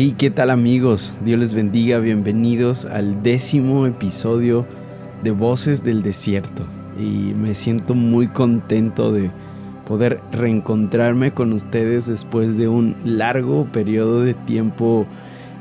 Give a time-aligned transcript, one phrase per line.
[0.00, 1.12] Hey, ¿qué tal amigos?
[1.24, 4.64] Dios les bendiga, bienvenidos al décimo episodio
[5.24, 6.62] de Voces del Desierto.
[6.96, 9.32] Y me siento muy contento de
[9.86, 15.04] poder reencontrarme con ustedes después de un largo periodo de tiempo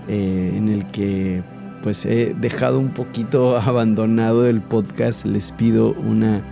[0.07, 1.41] eh, en el que
[1.81, 5.25] pues he dejado un poquito abandonado el podcast.
[5.25, 6.43] Les pido una,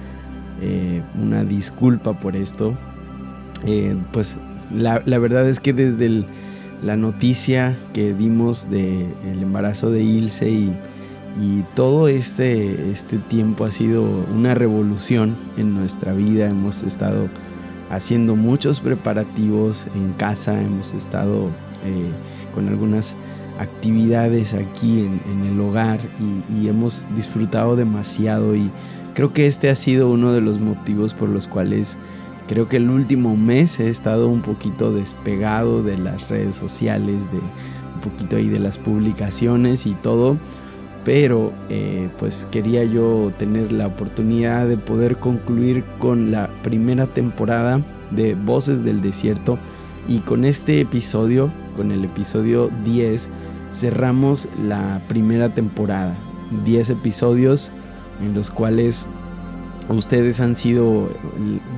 [0.60, 2.74] eh, una disculpa por esto.
[3.64, 4.38] Eh, pues
[4.74, 6.26] la, la verdad es que desde el
[6.86, 10.78] la noticia que dimos del el embarazo de Ilse y,
[11.74, 16.46] todo este, este tiempo ha sido una revolución en nuestra vida.
[16.46, 17.28] Hemos estado
[17.90, 21.50] haciendo muchos preparativos en casa, hemos estado
[21.84, 22.10] eh,
[22.54, 23.18] con algunas
[23.60, 28.72] actividades aquí en, el hogar y, y, hemos disfrutado demasiado y
[29.14, 31.98] creo que este ha sido uno de los motivos por los cuales
[32.48, 37.40] Creo que el último mes he estado un poquito despegado de las redes sociales, de
[37.40, 40.38] un poquito ahí de las publicaciones y todo,
[41.04, 47.82] pero eh, pues quería yo tener la oportunidad de poder concluir con la primera temporada
[48.12, 49.58] de Voces del Desierto
[50.08, 53.28] y con este episodio, con el episodio 10,
[53.74, 56.18] cerramos la primera temporada.
[56.64, 57.72] 10 episodios
[58.22, 59.08] en los cuales
[59.90, 61.10] Ustedes han sido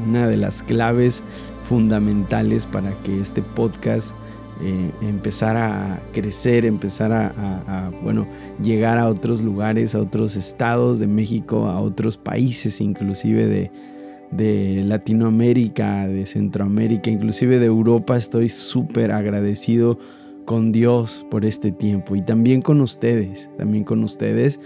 [0.07, 1.23] una de las claves
[1.63, 4.15] fundamentales para que este podcast
[4.61, 7.33] eh, empezara a crecer, empezara
[7.67, 8.25] a, bueno,
[8.61, 13.71] llegar a otros lugares, a otros estados de México, a otros países, inclusive de,
[14.31, 18.17] de Latinoamérica, de Centroamérica, inclusive de Europa.
[18.17, 19.99] Estoy súper agradecido
[20.47, 24.59] con Dios por este tiempo y también con ustedes, también con ustedes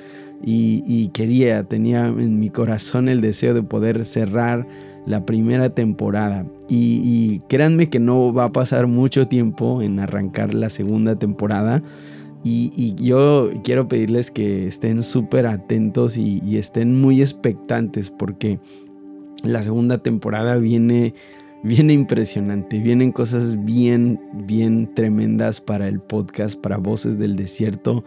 [0.43, 4.67] y, quería, tenía en mi corazón el deseo de poder cerrar
[5.05, 6.45] la primera temporada.
[6.67, 11.83] Y, créanme que no va a pasar mucho tiempo en arrancar la segunda temporada.
[12.43, 18.59] Y, yo quiero pedirles que estén súper atentos y, y, estén muy expectantes porque
[19.43, 21.13] la segunda temporada viene,
[21.63, 22.79] viene impresionante.
[22.79, 28.03] Vienen cosas bien, bien tremendas para el podcast, para Voces del Desierto.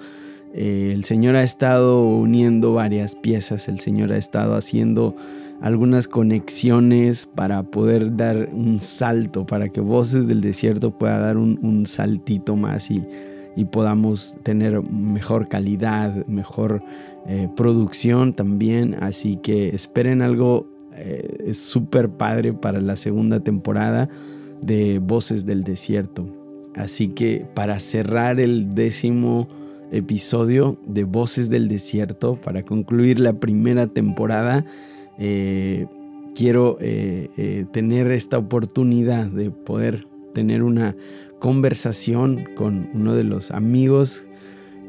[0.52, 5.16] Eh, el Señor ha estado uniendo varias piezas, el Señor ha estado haciendo
[5.60, 11.86] algunas conexiones para poder dar un salto, para que Voces del Desierto pueda dar un,
[11.86, 13.02] saltito más y,
[13.70, 16.82] podamos tener mejor calidad, mejor
[17.26, 18.96] eh, producción también.
[19.00, 24.08] Así que esperen algo eh, súper padre para la segunda temporada
[24.60, 26.26] de Voces del Desierto.
[26.74, 29.46] Así que para cerrar el décimo
[29.92, 34.64] episodio de Voces del Desierto para concluir la primera temporada.
[35.18, 35.86] Eh,
[36.34, 40.96] quiero eh, tener esta oportunidad de poder tener una
[41.38, 44.26] conversación con uno de los amigos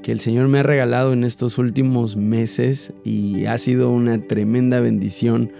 [0.05, 4.79] que el Señor me ha regalado en estos últimos meses y ha sido una tremenda
[4.79, 5.51] bendición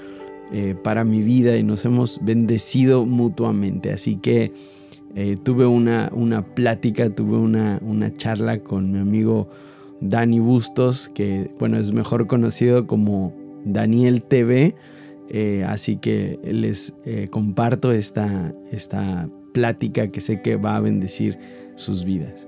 [0.84, 3.92] para mi vida y nos hemos bendecido mutuamente.
[3.92, 4.54] Así que
[5.16, 9.50] eh, tuve una, una, plática, tuve una, una, charla con mi amigo
[10.02, 13.34] Dani Bustos, que bueno, es mejor conocido como
[13.64, 14.76] Daniel TV.
[15.30, 21.40] Eh, así que les eh, comparto esta, esta plática que sé que va a bendecir
[21.76, 22.46] sus vidas.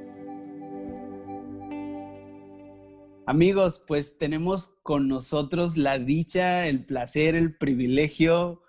[3.30, 8.64] Amigos, pues tenemos con nosotros la dicha, el placer, el privilegio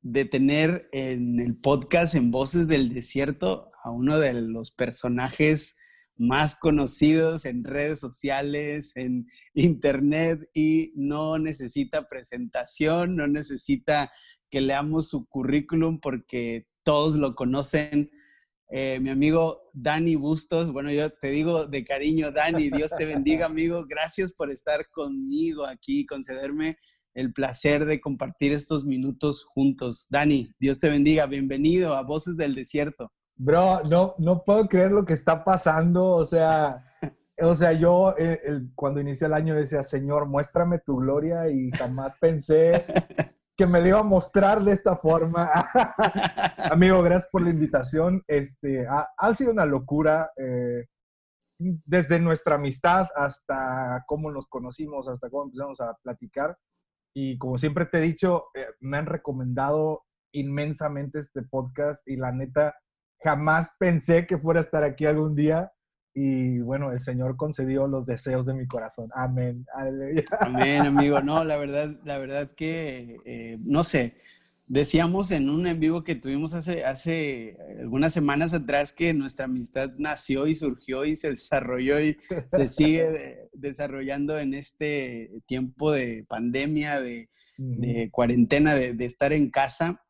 [0.00, 5.76] de tener en el podcast en Voces del Desierto a uno de los personajes
[6.16, 14.10] más conocidos en redes sociales, en internet y no necesita presentación, no necesita
[14.48, 18.10] que leamos su currículum porque todos lo conocen.
[18.70, 23.46] Eh, mi amigo Dani Bustos, bueno, yo te digo de cariño, Dani, Dios te bendiga,
[23.46, 23.86] amigo.
[23.88, 26.76] Gracias por estar conmigo aquí, concederme
[27.14, 30.06] el placer de compartir estos minutos juntos.
[30.10, 31.26] Dani, Dios te bendiga.
[31.26, 33.10] Bienvenido a Voces del Desierto.
[33.36, 36.10] Bro, no, no puedo creer lo que está pasando.
[36.10, 36.84] O sea,
[37.40, 38.38] o sea yo eh,
[38.74, 42.84] cuando inició el año decía, Señor, muéstrame tu gloria y jamás pensé
[43.58, 45.50] que me lo iba a mostrar de esta forma.
[46.70, 48.22] Amigo, gracias por la invitación.
[48.28, 50.30] Este, ha, sido una locura.
[50.36, 50.86] Eh,
[51.58, 56.56] desde nuestra amistad hasta cómo nos conocimos, hasta cómo empezamos a platicar.
[57.12, 62.30] Y como siempre te he dicho, eh, me han recomendado inmensamente este podcast y la
[62.30, 62.76] neta,
[63.20, 65.72] jamás pensé que fuera a estar aquí algún día.
[66.20, 69.08] Y bueno, el Señor concedió los deseos de mi corazón.
[69.14, 69.64] Amén.
[70.40, 71.20] Amén, amigo.
[71.28, 74.16] No, la verdad, la verdad que, eh, no sé,
[74.70, 79.92] Decíamos en un en vivo que tuvimos hace, hace algunas semanas atrás que nuestra amistad
[79.96, 82.18] nació y surgió y se desarrolló y
[82.48, 87.30] se sigue desarrollando en este tiempo de pandemia, de,
[88.12, 90.02] cuarentena, de, de, estar en casa.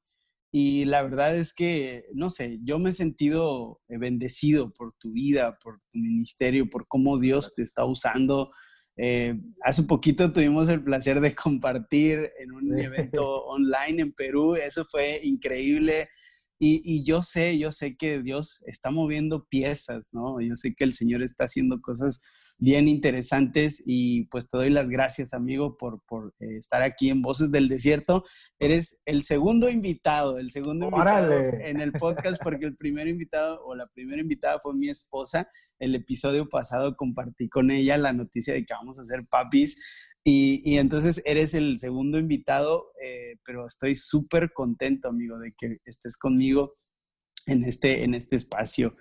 [0.50, 5.58] Y la verdad es que, no sé, yo me he sentido bendecido por tu vida,
[5.62, 8.50] por tu ministerio, por cómo Dios te está usando
[9.00, 14.56] eh, hace poquito tuvimos el placer de compartir en un evento online en Perú.
[14.56, 16.08] Eso fue increíble.
[16.60, 20.40] Y, yo sé, yo sé que Dios está moviendo piezas, ¿no?
[20.40, 22.20] Yo sé que el Señor está haciendo cosas
[22.58, 27.22] bien interesantes y pues te doy las gracias, amigo, por, por eh, estar aquí en
[27.22, 28.24] Voces del Desierto.
[28.58, 33.74] Eres el segundo invitado, el segundo invitado en el podcast porque el primer invitado o
[33.74, 35.48] la primera invitada fue mi esposa.
[35.78, 39.76] El episodio pasado compartí con ella la noticia de que vamos a ser papis
[40.30, 46.18] y, entonces eres el segundo invitado, eh, pero estoy súper contento, amigo, de que estés
[46.18, 46.74] conmigo
[47.46, 48.94] en este, en este espacio.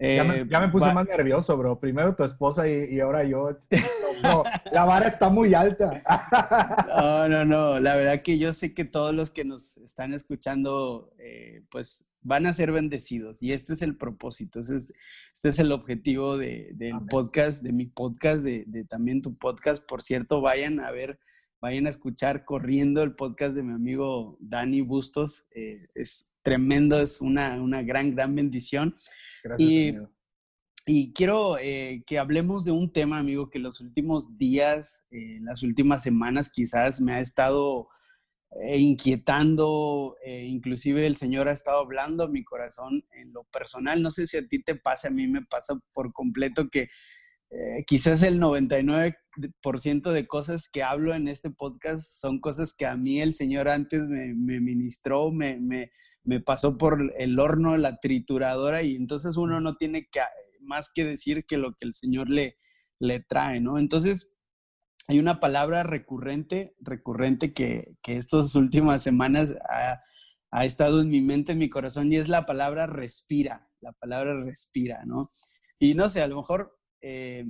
[0.00, 1.78] Ya, me, eh, puse más nervioso, bro.
[1.78, 3.56] Primero tu esposa y, ahora yo.
[4.72, 6.02] la vara está muy alta.
[6.88, 7.80] no, no, no.
[7.80, 12.46] La verdad que yo sé que todos los que nos están escuchando, eh, pues van
[12.46, 13.42] a ser bendecidos.
[13.42, 14.92] Y este es el propósito, este es,
[15.34, 19.84] este es el objetivo de, del podcast, de mi podcast, de, de, también tu podcast.
[19.86, 21.18] Por cierto, vayan a ver,
[21.60, 25.46] vayan a escuchar corriendo el podcast de mi amigo Dani Bustos.
[25.54, 28.94] Eh, es tremendo, es una, una, gran, gran bendición.
[29.42, 29.94] Gracias, y,
[30.86, 35.62] y quiero eh, que hablemos de un tema, amigo, que los últimos días, eh, las
[35.62, 37.88] últimas semanas quizás me ha estado
[38.52, 44.02] eh, inquietando, eh, inclusive el Señor ha estado hablando a mi corazón en lo personal.
[44.02, 46.88] No sé si a ti te pasa, a mí me pasa por completo que
[47.50, 52.96] eh, quizás el 99% de cosas que hablo en este podcast son cosas que a
[52.96, 58.94] mí el Señor antes me, ministró, me, me, pasó por el horno, la trituradora, y
[58.94, 60.20] entonces uno no tiene que,
[60.60, 62.56] más que decir que lo que el Señor le,
[63.00, 63.78] le trae, ¿no?
[63.78, 64.32] Entonces,
[65.08, 70.00] hay una palabra recurrente, recurrente que, que estas últimas semanas ha,
[70.52, 74.40] ha, estado en mi mente, en mi corazón, y es la palabra respira, la palabra
[74.44, 75.28] respira, ¿no?
[75.80, 77.46] Y no sé, a lo mejor eh,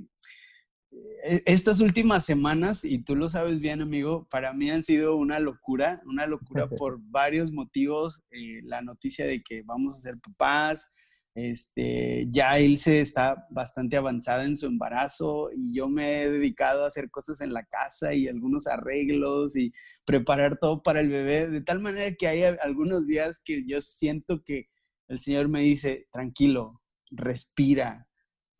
[1.23, 5.39] e, estas últimas semanas, y tú lo sabes bien, amigo, para mí han sido una
[5.39, 8.21] locura, una locura por varios motivos.
[8.31, 10.89] Eh, la noticia de que vamos a ser papás,
[11.33, 16.87] este, ya Ilse está bastante avanzada en su embarazo y yo me he dedicado a
[16.87, 19.71] hacer cosas en la casa y algunos arreglos y
[20.03, 24.43] preparar todo para el bebé, de tal manera que hay algunos días que yo siento
[24.43, 24.67] que
[25.07, 26.81] el Señor me dice, tranquilo,
[27.11, 28.07] respira,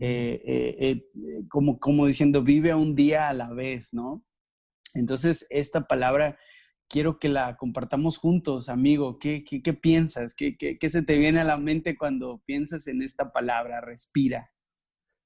[0.03, 4.25] eh, eh, eh, como, como diciendo, vive un día a la vez, ¿no?
[4.95, 6.39] Entonces, esta palabra
[6.89, 9.19] quiero que la compartamos juntos, amigo.
[9.19, 10.33] ¿Qué, qué, piensas?
[10.33, 14.51] ¿Qué, ¿Qué, se te viene a la mente cuando piensas en esta palabra, respira?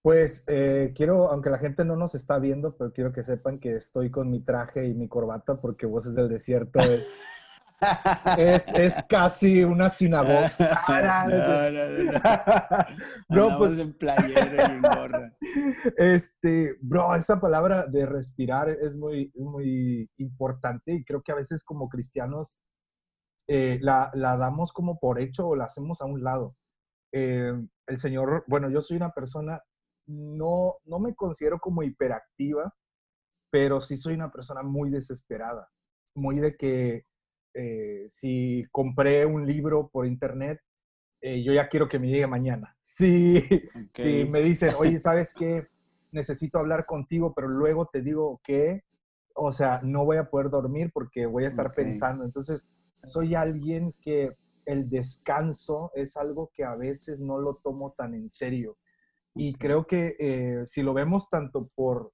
[0.02, 3.78] Pues eh, quiero, aunque la gente no nos está viendo, pero quiero que sepan que
[3.78, 7.08] estoy con mi traje y mi corbata porque Voces del Desierto es
[8.38, 10.52] es, es, casi una sinagoga.
[13.30, 15.34] No, no, no, pues en playera y en gorra.
[15.98, 21.64] Este, bro, esa palabra de respirar es muy, muy importante y creo que a veces
[21.64, 22.58] como cristianos
[23.48, 26.56] eh, la, la, damos como por hecho o la hacemos a un lado.
[27.14, 27.54] Eh,
[27.88, 29.62] el Señor, bueno, yo soy una persona,
[30.08, 32.74] no, no me considero como hiperactiva,
[33.52, 35.70] pero sí soy una persona muy desesperada,
[36.16, 37.06] muy de que
[37.56, 40.60] eh, si compré un libro por internet,
[41.22, 42.76] eh, yo ya quiero que me llegue mañana.
[42.88, 43.44] Si,
[44.30, 45.68] me dicen, oye, ¿sabes qué?
[46.12, 48.84] Necesito hablar contigo, pero luego te digo que,
[49.34, 52.24] o sea, no voy a poder dormir porque voy a estar pensando.
[52.24, 52.70] Entonces,
[53.04, 58.30] soy alguien que el descanso es algo que a veces no lo tomo tan en
[58.30, 58.78] serio.
[59.34, 62.14] Y creo que eh, si lo vemos tanto por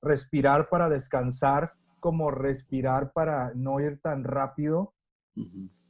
[0.00, 4.94] respirar para descansar, como respirar para no ir tan rápido.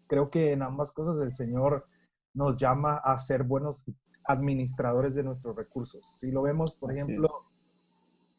[0.07, 1.87] Creo que en ambas cosas el Señor
[2.35, 3.85] nos llama a ser buenos
[4.25, 6.05] administradores de nuestros recursos.
[6.19, 7.47] Si lo vemos, por ejemplo,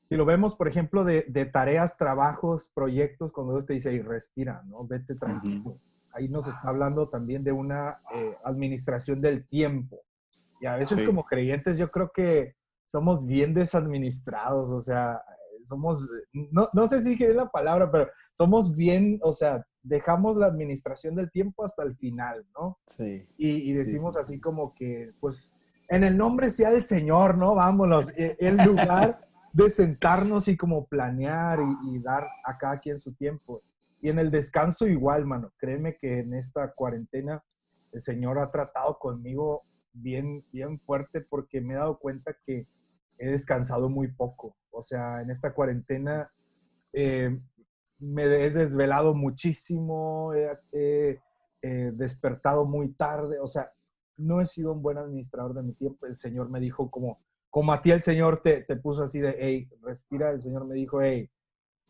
[0.07, 4.61] si lo vemos, por ejemplo, de, tareas, trabajos, proyectos, cuando Dios te dice, y respira,
[4.65, 4.85] ¿no?
[4.85, 5.79] Vete tranquilo.
[6.11, 10.01] Ahí nos está hablando también de una eh, administración del tiempo.
[10.59, 15.23] Y a veces como creyentes yo creo que somos bien desadministrados, o sea,
[15.65, 20.47] somos, no, no sé si es la palabra, pero somos bien, o sea, dejamos la
[20.47, 22.79] administración del tiempo hasta el final, ¿no?
[22.87, 23.27] Sí.
[23.37, 25.55] Y, decimos así como que, pues,
[25.89, 27.55] en el nombre sea del Señor, ¿no?
[27.55, 28.09] Vámonos.
[28.15, 33.61] E, el lugar de sentarnos y como planear y, dar a cada quien su tiempo.
[34.03, 35.51] y en el descanso igual, mano.
[35.57, 37.43] Créeme que en esta cuarentena
[37.91, 39.63] el Señor ha tratado conmigo
[39.93, 42.65] bien, bien fuerte porque me he dado cuenta que
[43.21, 44.55] he descansado muy poco.
[44.71, 46.31] O sea, en esta cuarentena
[46.91, 47.39] eh,
[47.99, 51.19] me he desvelado muchísimo, he,
[51.93, 53.39] despertado muy tarde.
[53.39, 53.71] O sea,
[54.17, 56.07] no he sido un buen administrador de mi tiempo.
[56.07, 59.35] El Señor me dijo como, como a ti el Señor te, te puso así de,
[59.39, 60.31] hey, respira.
[60.31, 61.29] El Señor me dijo, hey,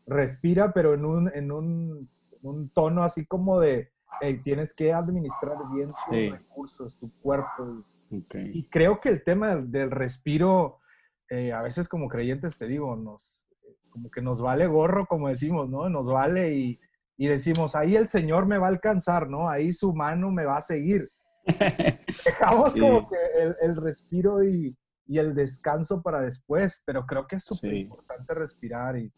[0.06, 2.10] respira, pero en un, en un,
[2.42, 7.84] un tono así como de, hey, tienes que administrar bien tus recursos, tu cuerpo.
[8.32, 10.80] Y creo que el tema del, respiro,
[11.32, 13.44] eh, a veces como creyentes, te digo, nos,
[13.88, 15.88] como que nos vale gorro, como decimos, ¿no?
[15.88, 16.80] Nos vale y,
[17.16, 19.48] y decimos, ahí el Señor me va a alcanzar, ¿no?
[19.48, 21.10] Ahí su mano me va a seguir.
[22.24, 27.36] Dejamos como que el, el respiro y, y, el descanso para después, pero creo que
[27.36, 29.12] es súper importante respirar y,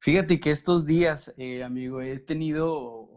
[0.00, 3.08] Fíjate que estos días, eh, amigo, he tenido,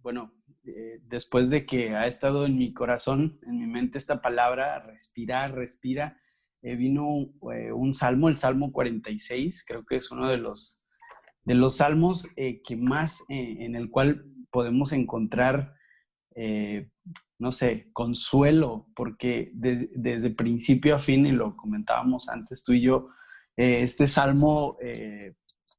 [0.00, 0.32] bueno,
[0.64, 5.54] eh, después de que ha estado en mi corazón, en mi mente esta palabra, respirar,
[5.54, 6.16] respira,
[6.62, 10.78] eh, vino un salmo, el Salmo 46, creo que es uno de los,
[11.44, 15.74] de los salmos que más, en el cual podemos encontrar,
[17.38, 23.08] no sé, consuelo, porque desde principio a fin, y lo comentábamos antes tú y yo,
[23.56, 24.76] este salmo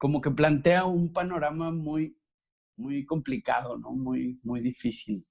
[0.01, 2.17] como que plantea un panorama muy,
[2.75, 3.91] muy complicado, ¿no?
[3.91, 5.23] Muy, muy difícil.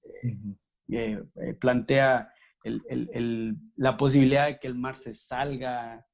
[0.87, 1.53] Eh, eh,
[2.63, 6.05] eh, plantea la posibilidad de que el mar se salga,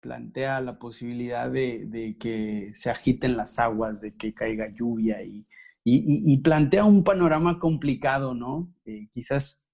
[0.00, 5.46] plantea la posibilidad de, que se agiten las aguas, de que caiga lluvia y,
[5.84, 8.72] y, plantea un panorama complicado, ¿no?
[9.10, 9.64] quizás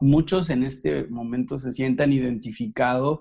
[0.00, 3.20] muchos en este momento se sientan identificados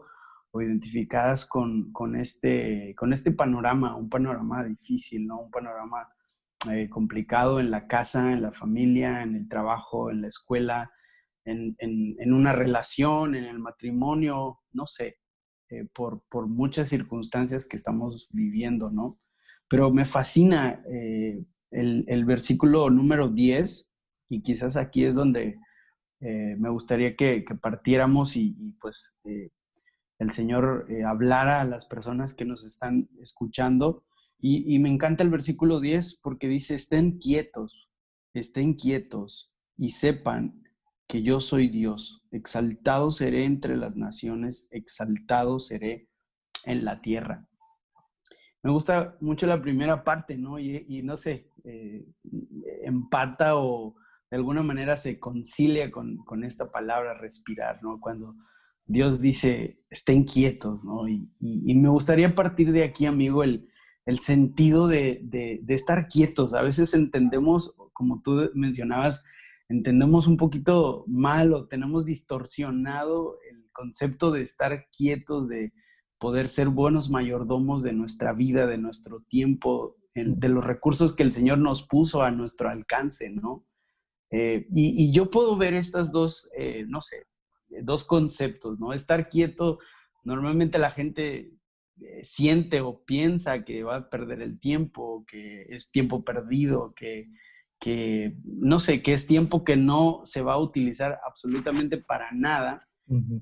[0.51, 5.41] o identificadas con, con, este, con este panorama, un panorama difícil, ¿no?
[5.41, 6.07] Un panorama
[6.71, 10.91] eh, complicado en la casa, en la familia, en el trabajo, en la escuela,
[11.49, 15.17] en, en, una relación, en el matrimonio, no sé,
[15.69, 19.19] eh, por, por, muchas circunstancias que estamos viviendo, ¿no?
[19.67, 23.91] Pero me fascina eh, el, el, versículo número 10
[24.29, 25.59] y quizás aquí es donde
[26.21, 29.17] me gustaría que, que partiéramos y, y pues
[30.19, 34.03] el Señor eh, hablara a las personas que nos están escuchando.
[34.41, 37.89] Y, me encanta el versículo 10 porque dice, estén quietos,
[38.33, 40.63] estén quietos y sepan
[41.09, 42.23] que yo soy Dios.
[42.31, 46.07] Exaltado seré entre las naciones, exaltado seré
[46.63, 47.47] en la tierra.
[48.61, 50.59] Me gusta mucho la primera parte, ¿no?
[50.59, 52.05] Y, no sé, eh,
[52.83, 53.95] empata o
[54.29, 57.99] de alguna manera se concilia con, con, esta palabra respirar, ¿no?
[57.99, 58.35] Cuando
[58.85, 61.07] Dios dice, estén quietos, ¿no?
[61.07, 63.67] Y, me gustaría partir de aquí, amigo, el,
[64.19, 66.53] sentido de, estar quietos.
[66.53, 69.23] A veces entendemos, como tú mencionabas,
[69.69, 75.71] entendemos un poquito mal o tenemos distorsionado el concepto de estar quietos, de
[76.17, 81.31] poder ser buenos mayordomos de nuestra vida, de nuestro tiempo, de los recursos que el
[81.31, 83.65] Señor nos puso a nuestro alcance, ¿no?
[84.31, 87.27] Eh, y, yo puedo ver estas dos, eh, no sé,
[87.83, 88.93] dos conceptos, ¿no?
[88.93, 89.79] Estar quieto,
[90.23, 91.53] normalmente la gente
[92.01, 97.27] eh, siente o piensa que va a perder el tiempo, que es tiempo perdido, que,
[97.79, 102.85] que, no sé, que es tiempo que no se va a utilizar absolutamente para nada.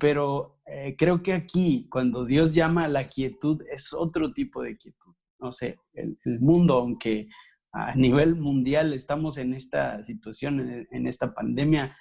[0.00, 4.78] Pero eh, creo que aquí, cuando Dios llama a la quietud, es otro tipo de
[4.78, 5.12] quietud.
[5.38, 7.28] No sé, el, mundo, aunque
[7.72, 11.94] a nivel mundial estamos en esta situación, en esta pandemia,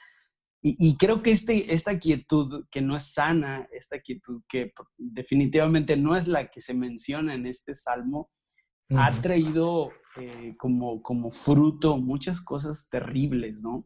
[0.62, 6.16] y, creo que este, esta quietud que no es sana, esta quietud que definitivamente no
[6.16, 8.32] es la que se menciona en este salmo,
[8.90, 13.86] ha traído eh, como, como fruto muchas cosas terribles, ¿no?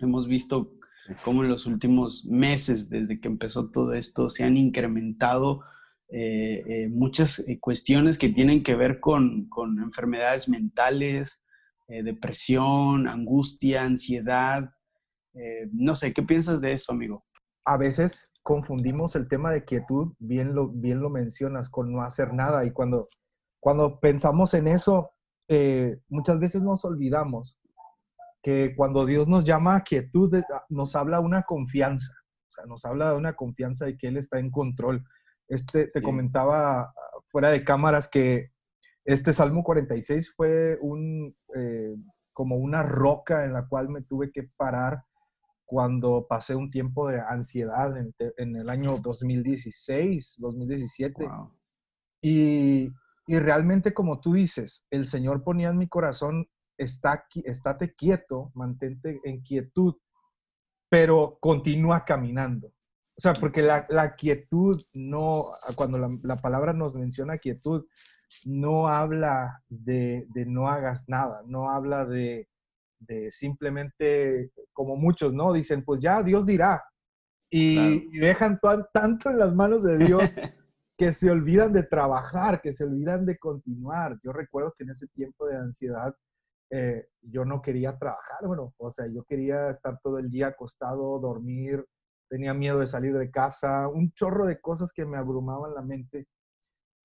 [0.00, 0.72] Hemos visto
[1.24, 5.62] cómo en los últimos meses, desde que empezó todo esto, se han incrementado
[6.08, 11.40] eh, eh, muchas cuestiones que tienen que ver con, con enfermedades mentales,
[11.88, 14.72] depresión, angustia, ansiedad,
[15.34, 17.24] eh, no sé, ¿qué piensas de esto, amigo?
[17.64, 22.34] A veces confundimos el tema de quietud, bien lo, bien lo mencionas, con no hacer
[22.34, 22.64] nada.
[22.66, 23.08] Y cuando,
[23.62, 25.12] cuando pensamos en eso,
[25.46, 27.56] eh, muchas veces nos olvidamos
[28.42, 32.12] que cuando Dios nos llama a quietud, eh, nos habla una confianza.
[32.48, 35.04] O sea, nos habla de una confianza de que Él está en control.
[35.46, 36.92] Este, te comentaba ah,
[37.28, 38.50] fuera de cámaras que
[39.04, 41.36] este Salmo 46 fue un,
[42.32, 45.04] como una roca en la cual me tuve que parar
[45.64, 51.28] cuando pasé un tiempo de ansiedad en, el año 2016, 2017.
[52.22, 52.90] Y,
[53.26, 59.20] y, realmente, como tú dices, el Señor ponía en mi corazón está, estate quieto, mantente
[59.24, 59.94] en quietud,
[60.90, 62.68] pero continúa caminando.
[63.14, 67.86] O sea, porque la, quietud no, cuando la, palabra nos menciona quietud,
[68.44, 72.48] no habla de, no hagas nada, no habla de,
[73.30, 75.52] simplemente, como muchos, ¿no?
[75.52, 76.82] Dicen, pues ya Dios dirá.
[77.50, 78.58] Y, dejan
[78.94, 80.22] tanto en las manos de Dios
[81.02, 84.20] que se olvidan de trabajar, que se olvidan de continuar.
[84.22, 86.14] Yo recuerdo que en ese tiempo de ansiedad
[86.70, 91.18] eh, yo no quería trabajar, bueno, o sea, yo quería estar todo el día acostado,
[91.18, 91.84] dormir,
[92.28, 96.28] tenía miedo de salir de casa, un chorro de cosas que me abrumaban la mente.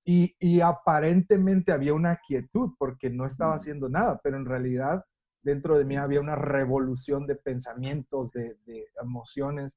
[0.06, 5.04] Y, y aparentemente había una quietud porque no estaba haciendo nada, pero en realidad
[5.42, 9.76] dentro de mí había una revolución de pensamientos, de, de emociones.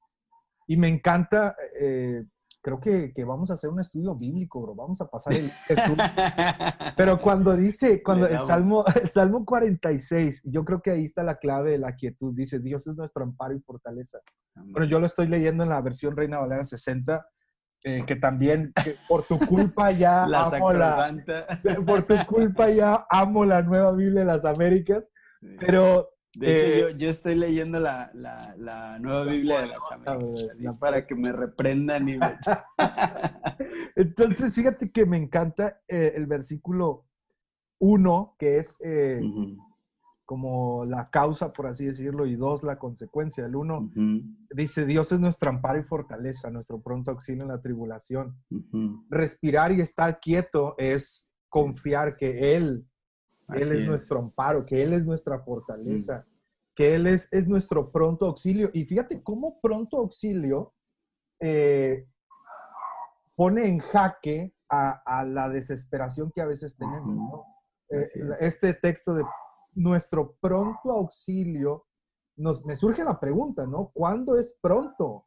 [0.67, 2.27] Y me encanta eh,
[2.63, 4.75] creo que, vamos a hacer un estudio bíblico, bro.
[4.75, 5.51] Vamos a pasar el
[6.97, 11.37] Pero cuando dice, cuando el Salmo, el Salmo 46, yo creo que ahí está la
[11.37, 12.35] clave de la quietud.
[12.35, 14.19] Dice, Dios es nuestro amparo y fortaleza.
[14.55, 17.27] Bueno, yo lo estoy leyendo en la versión Reina Valera 60,
[17.85, 18.73] eh, que también
[19.09, 21.17] por tu culpa ya la amo la,
[21.87, 25.11] por tu culpa ya amo la nueva Biblia de las Américas.
[25.59, 28.11] Pero de hecho, eh, yo, estoy leyendo la,
[29.01, 32.19] nueva Biblia de las Américas para que me reprendan y
[33.97, 37.07] Entonces, fíjate que me encanta eh, el versículo
[37.81, 39.21] 1, que es eh,
[40.25, 43.45] como la causa, por así decirlo, y dos, la consecuencia.
[43.45, 43.91] El uno
[44.55, 48.37] dice, Dios es nuestro amparo y fortaleza, nuestro pronto auxilio en la tribulación.
[49.09, 52.87] Respirar y estar quieto es confiar que Él
[53.55, 56.33] él es, nuestro amparo, que Él es nuestra fortaleza, mm.
[56.75, 58.71] que Él es, es, nuestro pronto auxilio.
[58.73, 60.75] Y fíjate cómo pronto auxilio
[61.41, 62.07] eh,
[63.35, 67.41] pone en jaque a, la desesperación que a veces tenemos.
[67.89, 68.05] Eh,
[68.39, 69.25] este texto de
[69.75, 71.87] nuestro pronto auxilio,
[72.37, 73.91] nos, me surge la pregunta, ¿no?
[73.93, 75.27] ¿Cuándo es pronto?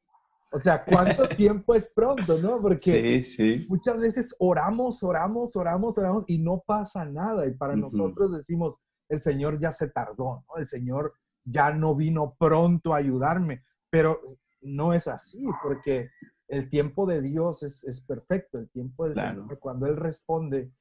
[0.53, 2.62] O sea, ¿cuánto tiempo es pronto, no?
[2.62, 3.25] Porque
[3.67, 7.47] muchas veces oramos, oramos, oramos, oramos y no pasa nada.
[7.47, 10.58] Y para nosotros decimos, el Señor ya se tardó, ¿no?
[10.58, 13.63] El Señor ya no vino pronto a ayudarme.
[13.89, 14.21] Pero
[14.62, 16.10] no es así, porque
[16.47, 18.60] el tiempo de Dios es, perfecto.
[18.60, 20.71] El tiempo del Señor, cuando Él responde,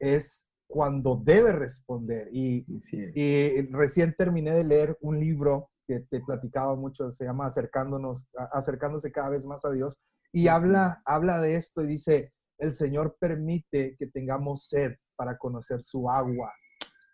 [0.00, 2.28] es cuando debe responder.
[2.32, 2.66] Y,
[3.14, 9.10] y recién terminé de leer un libro que te platicaba mucho, se llama Acercándonos, acercándose
[9.10, 9.98] cada vez más a Dios,
[10.32, 15.82] y habla, habla de esto y dice, el Señor permite que tengamos sed para conocer
[15.82, 16.52] su agua.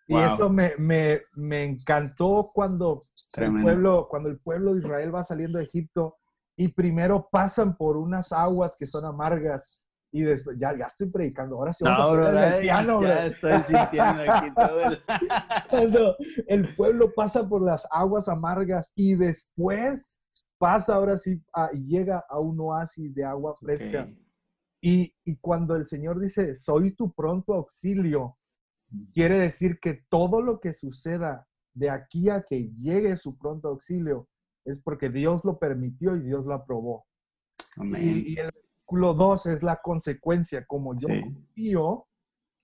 [0.08, 3.00] Y eso me, me, me, encantó cuando
[3.32, 6.18] el, pueblo, cuando el pueblo de Israel va saliendo de Egipto
[6.56, 9.80] y primero pasan por unas aguas que son amargas
[10.12, 14.32] y después, ya, ya estoy predicando, ahora sí vamos a el piano, ya estoy sintiendo
[14.32, 15.02] aquí todo el...
[15.70, 16.16] Cuando
[16.46, 20.20] el pueblo pasa por las aguas amargas y después
[20.58, 21.42] pasa ahora sí,
[21.74, 24.08] llega a un oasis de agua fresca.
[24.80, 28.38] Y, y, cuando el Señor dice, soy tu pronto auxilio,
[29.12, 34.28] quiere decir que todo lo que suceda de aquí a que llegue su pronto auxilio
[34.64, 37.06] es porque Dios lo permitió y Dios lo aprobó.
[37.76, 38.24] Amén.
[38.26, 38.50] Y, el
[38.86, 42.06] versículo 2 es la consecuencia, como yo confío,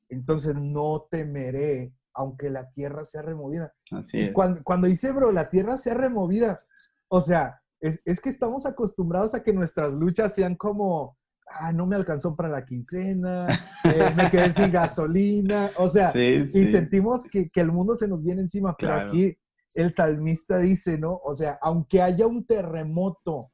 [0.09, 3.73] entonces no temeré, aunque la tierra sea removida.
[3.91, 6.63] Así Cuando, cuando, dice, bro, la tierra sea removida,
[7.09, 11.17] o sea, es, es, que estamos acostumbrados a que nuestras luchas sean como,
[11.49, 13.47] ah, no me alcanzó para la quincena,
[13.85, 18.23] eh, me quedé sin gasolina, o sea, y sentimos que, que, el mundo se nos
[18.23, 19.37] viene encima, pero aquí
[19.75, 21.21] el salmista dice, ¿no?
[21.25, 23.51] O sea, aunque haya un terremoto,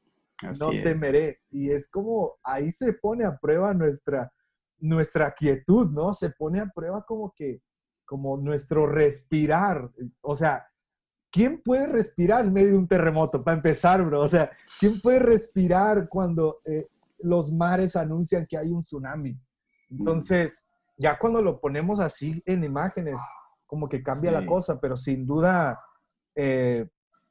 [0.59, 1.41] no temeré.
[1.51, 4.33] Y es como, ahí se pone a prueba nuestra,
[4.79, 6.13] nuestra quietud, ¿no?
[6.13, 7.63] Se pone a prueba como que,
[8.05, 9.91] como nuestro respirar.
[10.21, 10.67] O sea,
[11.31, 13.43] ¿quién puede respirar en medio de un terremoto?
[13.43, 14.23] Para empezar, bro.
[14.23, 19.39] O sea, ¿quién puede respirar cuando eh, los mares anuncian que hay un tsunami?
[19.91, 20.65] Entonces,
[20.97, 23.21] ya cuando lo ponemos así en imágenes,
[23.67, 25.81] como que cambia la cosa, pero sin duda,
[26.35, 26.89] eh,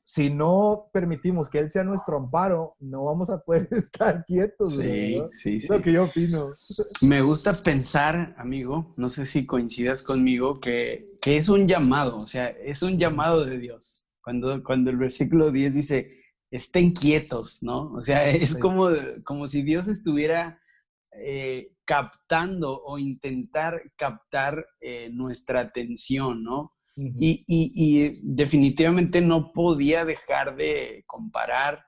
[0.08, 4.76] si no permitimos que Él sea nuestro amparo, no vamos a poder estar quietos.
[4.76, 6.54] Sí, sí, Es lo que yo opino.
[7.02, 12.26] Me gusta pensar, amigo, no sé si coincidas conmigo, que, que, es un llamado, o
[12.26, 14.06] sea, es un llamado de Dios.
[14.22, 16.14] Cuando, cuando el versículo 10 dice,
[16.52, 17.92] estén quietos, ¿no?
[17.92, 18.92] O sea, es como,
[19.26, 20.62] como si Dios estuviera
[21.12, 26.77] eh, captando o intentar captar eh, nuestra atención, ¿no?
[26.98, 31.86] Y, definitivamente no podía dejar de comparar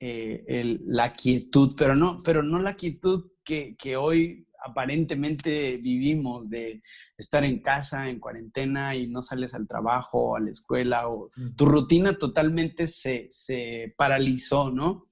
[0.00, 6.82] eh, la quietud, pero no, pero no la quietud que, hoy aparentemente vivimos de
[7.16, 11.66] estar en casa, en cuarentena y no sales al trabajo, a la escuela, o tu
[11.66, 15.08] rutina totalmente se, se paralizó, ¿no?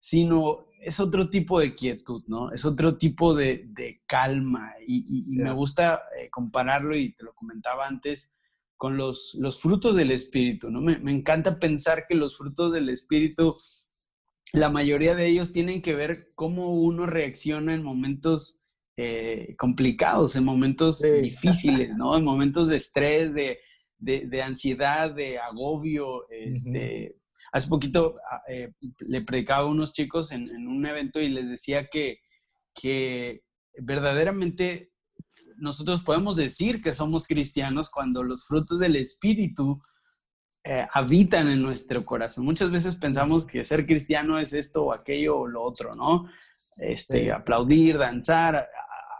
[0.00, 2.50] Sino es otro tipo de quietud, ¿no?
[2.50, 7.34] Es otro tipo de, de calma y, y, me gusta eh, compararlo y te lo
[7.34, 8.32] comentaba antes
[8.76, 10.80] con los, los frutos del Espíritu, ¿no?
[10.80, 13.56] Me, me encanta pensar que los frutos del Espíritu
[14.54, 18.62] la mayoría de ellos tienen que ver cómo uno reacciona en momentos
[18.96, 22.16] eh, complicados, en momentos difíciles, ¿no?
[22.16, 23.58] En momentos de estrés, de,
[23.98, 26.28] de, ansiedad, de agobio.
[26.30, 27.16] Este,
[27.52, 31.48] Hace poquito ah, eh, le predicaba a unos chicos en, en, un evento y les
[31.48, 32.20] decía que,
[32.74, 33.42] que
[33.76, 34.92] verdaderamente
[35.56, 39.82] nosotros podemos decir que somos cristianos cuando los frutos del Espíritu
[40.64, 42.44] eh, habitan en nuestro corazón.
[42.44, 46.26] Muchas veces pensamos que ser cristiano es esto o aquello o lo otro, ¿no?
[46.78, 48.66] Este, aplaudir, danzar,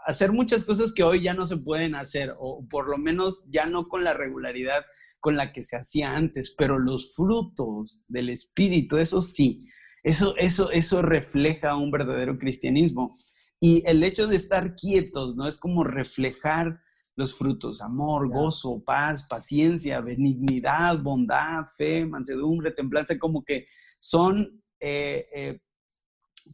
[0.05, 3.65] hacer muchas cosas que hoy ya no se pueden hacer, o por lo menos ya
[3.65, 4.85] no con la regularidad
[5.19, 9.67] con la que se hacía antes, pero los frutos del Espíritu, eso sí,
[10.03, 13.15] eso, eso, eso refleja un verdadero cristianismo.
[13.59, 15.47] Y el hecho de estar quietos, ¿no?
[15.47, 16.81] Es como reflejar
[17.15, 23.67] los frutos, amor, gozo, paz, paciencia, benignidad, bondad, fe, mansedumbre, templanza, como que
[23.99, 25.59] son, eh, eh,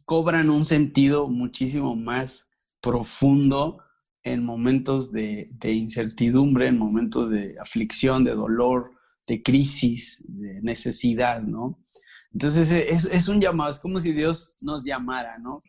[0.04, 2.48] cobran un sentido muchísimo más
[2.80, 3.78] profundo
[4.22, 8.92] en momentos de, incertidumbre, en momentos de aflicción, de dolor,
[9.26, 11.84] de crisis, de necesidad, ¿no?
[12.32, 15.62] Entonces es, es un llamado, es como si Dios nos llamara, ¿no?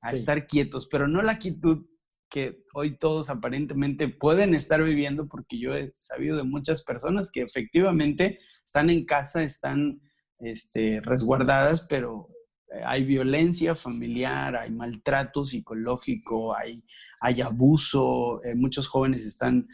[0.00, 1.86] A estar quietos, pero no la quietud
[2.30, 7.42] que hoy todos aparentemente pueden estar viviendo, porque yo he sabido de muchas personas que
[7.42, 10.00] efectivamente están en casa, están
[10.38, 12.28] este, resguardadas, pero
[12.72, 16.84] eh, hay violencia familiar, hay maltrato psicológico, hay,
[17.20, 19.66] hay abuso, eh, muchos jóvenes están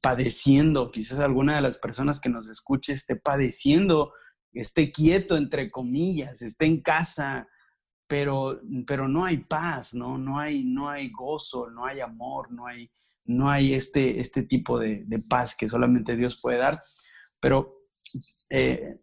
[0.00, 4.12] padeciendo, quizás alguna de las personas que nos escuche esté padeciendo,
[4.52, 7.48] esté quieto, entre comillas, esté en casa,
[8.12, 10.18] pero, pero no hay paz, ¿no?
[10.18, 12.90] No hay, no hay gozo, no hay amor, no hay,
[13.24, 16.78] no hay este, este tipo de, paz que solamente Dios puede dar.
[17.40, 17.74] Pero
[18.50, 18.98] eh,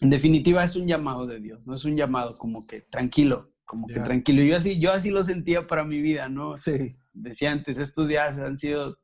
[0.00, 3.86] en definitiva es un llamado de Dios, no es un llamado como que tranquilo, como
[3.86, 4.42] que tranquilo.
[4.42, 6.56] Yo así, yo así lo sentía para mi vida, ¿no?
[6.56, 6.96] Sí.
[7.12, 8.96] Decía antes, estos días han sido,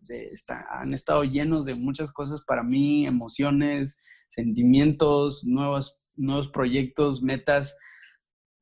[0.71, 3.99] han estado llenos de muchas cosas para mí, emociones,
[4.31, 7.77] sentimientos, nuevos, nuevos proyectos, metas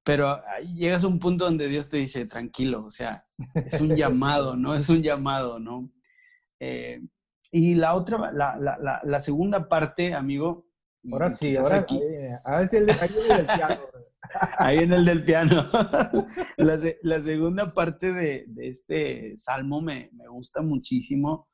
[0.05, 0.41] pero
[0.75, 4.75] llegas a un punto donde Dios te dice, tranquilo, o sea, es un llamado, ¿no?
[4.75, 5.91] Es un llamado, ¿no?
[6.59, 7.01] Eh,
[7.53, 10.67] y la otra, la, la, la, segunda parte, amigo.
[11.11, 12.01] Ahora sí, ahora aquí.
[12.45, 13.81] a ver si el, ahí en el del piano.
[14.59, 15.71] ahí en el del piano.
[17.03, 21.49] la, segunda parte de, de este salmo me, me, gusta muchísimo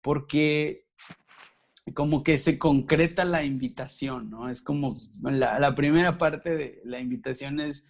[0.00, 0.86] porque
[1.94, 4.48] como que se concreta la invitación, ¿no?
[4.48, 7.88] Es como la, primera parte de la invitación es,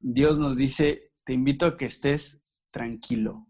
[0.00, 3.46] Dios nos dice, te invito a que estés tranquilo,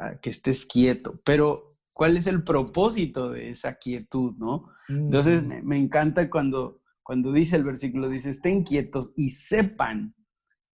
[0.00, 4.72] a que estés quieto, pero ¿cuál es el propósito de esa quietud, no?
[4.88, 5.64] Entonces mm.
[5.64, 10.16] me, encanta cuando, cuando dice el versículo, dice, estén quietos y sepan.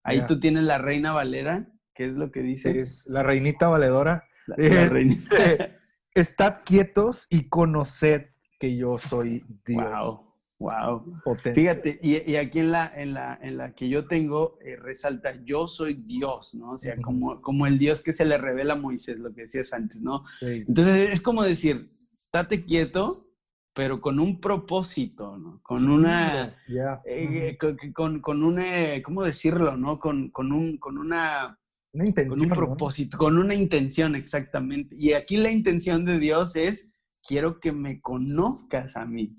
[0.02, 2.80] Ahí tú tienes la reina Valera, ¿qué es lo que dice?
[2.80, 4.24] Es la reinita valedora.
[4.46, 5.36] La, eh, reinita.
[6.14, 9.84] Estad quietos y conoced que yo soy Dios.
[9.84, 10.34] Wow.
[10.58, 11.16] Wow.
[11.54, 15.66] Fíjate, y, aquí en la, en, la, en la que yo tengo eh, resalta, yo
[15.66, 16.72] soy Dios, ¿no?
[16.72, 19.72] O sea, como, como el Dios que se le revela a Moisés, lo que decías
[19.72, 20.24] antes, ¿no?
[20.40, 23.28] Entonces es como decir, estate quieto,
[23.74, 25.60] pero con un propósito, ¿no?
[25.62, 26.56] Con una,
[27.04, 27.58] eh,
[27.92, 29.98] con, con, una, ¿cómo decirlo, no?
[29.98, 31.58] Con, con, un, con una...
[31.92, 32.38] Una intención.
[32.38, 34.94] Con un propósito, con una intención, exactamente.
[34.98, 36.93] Y aquí la intención de Dios es
[37.26, 39.34] quiero que me conozcas a mí,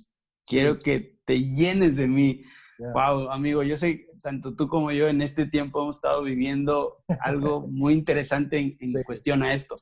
[0.46, 2.44] quiero que te llenes de mí.
[2.80, 7.68] Wow, amigo, yo sé, tanto tú como yo en este tiempo hemos estado viviendo algo
[7.68, 9.76] muy interesante en, cuestión a esto.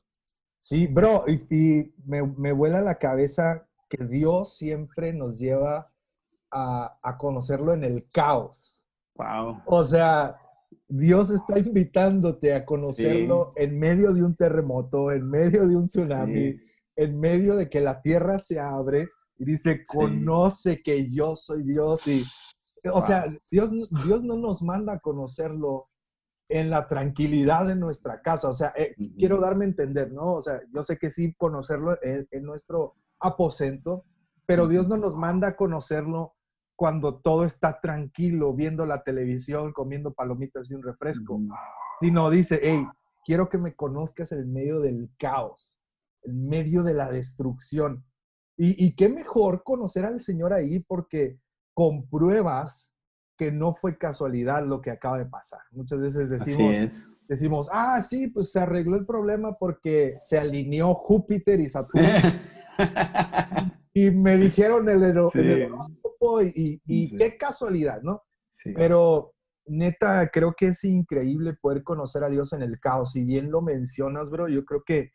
[0.60, 5.92] Sí, bro, y, me, me, vuela la cabeza que Dios siempre nos lleva
[6.50, 8.82] a, a conocerlo en el caos.
[9.16, 9.62] Wow.
[9.66, 10.38] O sea,
[10.88, 16.56] Dios está invitándote a conocerlo en medio de un terremoto, en medio de un tsunami,
[16.96, 22.06] en medio de que la tierra se abre y dice, conoce que yo soy Dios.
[22.06, 22.22] Y,
[22.88, 23.70] o sea, Dios,
[24.04, 25.88] Dios no nos manda a conocerlo
[26.48, 28.48] en la tranquilidad de nuestra casa.
[28.48, 30.34] O sea, eh, quiero darme a entender, ¿no?
[30.34, 34.04] O sea, yo sé que sí conocerlo en, nuestro aposento,
[34.46, 36.34] pero Dios no nos manda a conocerlo
[36.76, 41.40] cuando todo está tranquilo, viendo la televisión, comiendo palomitas y un refresco,
[42.00, 42.86] sino dice, hey,
[43.24, 45.73] quiero que me conozcas en medio del caos,
[46.24, 48.04] en medio de la destrucción.
[48.56, 51.38] Y, y qué mejor conocer al Señor ahí porque
[51.74, 52.94] compruebas
[53.36, 55.60] que no fue casualidad lo que acaba de pasar.
[55.72, 56.76] Muchas veces decimos,
[57.28, 62.08] decimos, ah, sí, pues se arregló el problema porque se alineó Júpiter y Saturno.
[63.94, 68.22] y me dijeron el, horóscopo y, y, qué casualidad, ¿no?
[68.76, 69.34] Pero
[69.66, 73.12] neta, creo que es increíble poder conocer a Dios en el caos.
[73.12, 75.12] Si bien lo mencionas, bro, yo creo que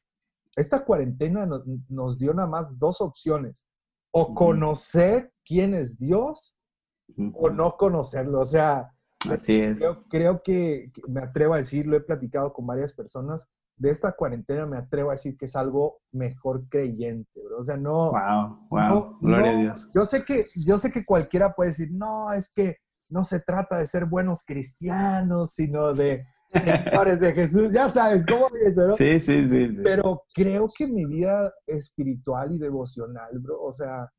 [0.60, 1.48] esta cuarentena
[1.88, 3.65] nos, dio nada más dos opciones.
[4.12, 6.58] O conocer quién es Dios
[7.34, 8.39] o no conocerlo.
[8.41, 8.91] O sea,
[9.30, 9.82] Así es.
[10.10, 14.65] Creo, que, me atrevo a decir, lo he platicado con varias personas, de esta cuarentena
[14.65, 17.60] me atrevo a decir que es algo mejor creyente, bro.
[17.60, 18.12] O sea, no...
[18.12, 19.89] Wow, wow, gloria a Dios.
[19.95, 22.78] Yo sé, que, yo sé que cualquiera puede decir, no, es que
[23.10, 27.71] no se trata de ser buenos cristianos, sino de seguidores de Jesús.
[27.71, 28.95] Ya sabes, ¿cómo es eso, no?
[28.95, 34.12] Sí, sí, sí, Pero creo que mi vida espiritual y devocional, bro, o sea,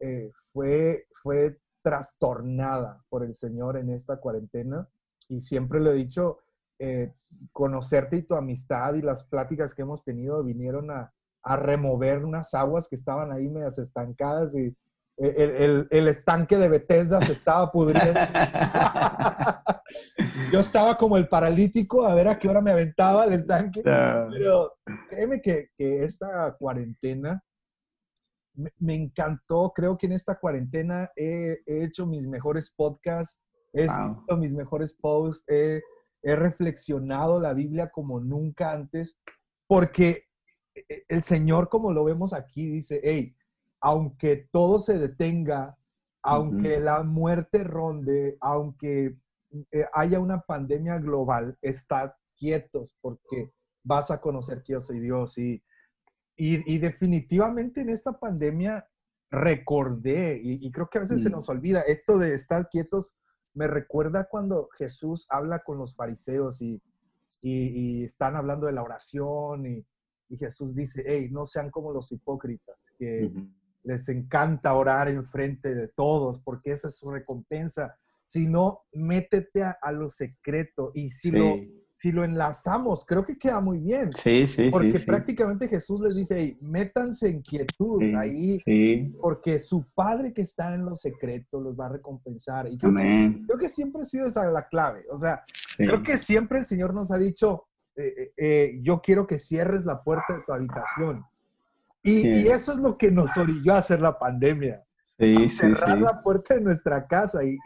[0.00, 4.88] eh, fue, fue trastornada por el Señor en esta cuarentena.
[5.28, 6.38] Y siempre lo he dicho,
[6.78, 7.14] eh,
[7.52, 11.12] conocerte y tu amistad y las pláticas que hemos tenido vinieron a,
[11.44, 14.76] a remover unas aguas que estaban ahí medias estancadas y
[15.18, 18.18] el, el, estanque de Bethesda se estaba pudriendo.
[20.52, 23.80] Yo estaba como el paralítico a ver a qué hora me aventaba el estanque.
[23.82, 24.74] Pero
[25.08, 27.42] créeme que, que esta cuarentena
[28.78, 29.72] me, encantó.
[29.74, 35.42] Creo que en esta cuarentena he, hecho mis mejores podcasts, he escrito mis mejores posts,
[35.48, 35.80] he,
[36.22, 39.18] he reflexionado la Biblia como nunca antes,
[39.66, 40.24] porque
[40.74, 43.34] e, el Señor, como lo vemos aquí, dice, hey,
[43.80, 45.78] aunque todo se detenga,
[46.22, 49.16] aunque la muerte ronde, aunque
[49.70, 53.52] eh, haya una pandemia global, estad quietos porque
[53.84, 55.36] vas a conocer que yo soy Dios.
[55.38, 55.62] Y,
[56.36, 58.88] y, definitivamente en esta pandemia
[59.30, 63.14] recordé, y, creo que a veces se nos olvida, esto de estar quietos
[63.54, 66.82] me recuerda cuando Jesús habla con los fariseos y,
[67.42, 69.84] y están hablando de la oración y,
[70.34, 73.30] Jesús dice, hey, no sean como los hipócritas, que
[73.84, 79.92] les encanta orar en frente de todos, porque esa es su recompensa, sino métete a,
[79.92, 81.56] lo secreto y si, lo,
[81.96, 84.10] si lo enlazamos, creo que queda muy bien.
[84.14, 84.70] Sí, sí.
[84.70, 88.62] Porque prácticamente Jesús les dice, métanse en quietud ahí,
[89.20, 92.68] porque su Padre que está en lo secreto los va a recompensar.
[92.68, 95.04] Y creo, que, creo que, siempre ha sido esa la clave.
[95.10, 95.44] O sea,
[95.76, 97.64] creo que siempre el Señor nos ha dicho,
[97.96, 101.24] eh, eh, eh, yo quiero que cierres la puerta de tu habitación
[102.02, 104.82] y, eso es lo que nos orilló a hacer la pandemia.
[105.22, 107.44] Sí, cerrar la puerta de nuestra casa.
[107.44, 107.56] Y,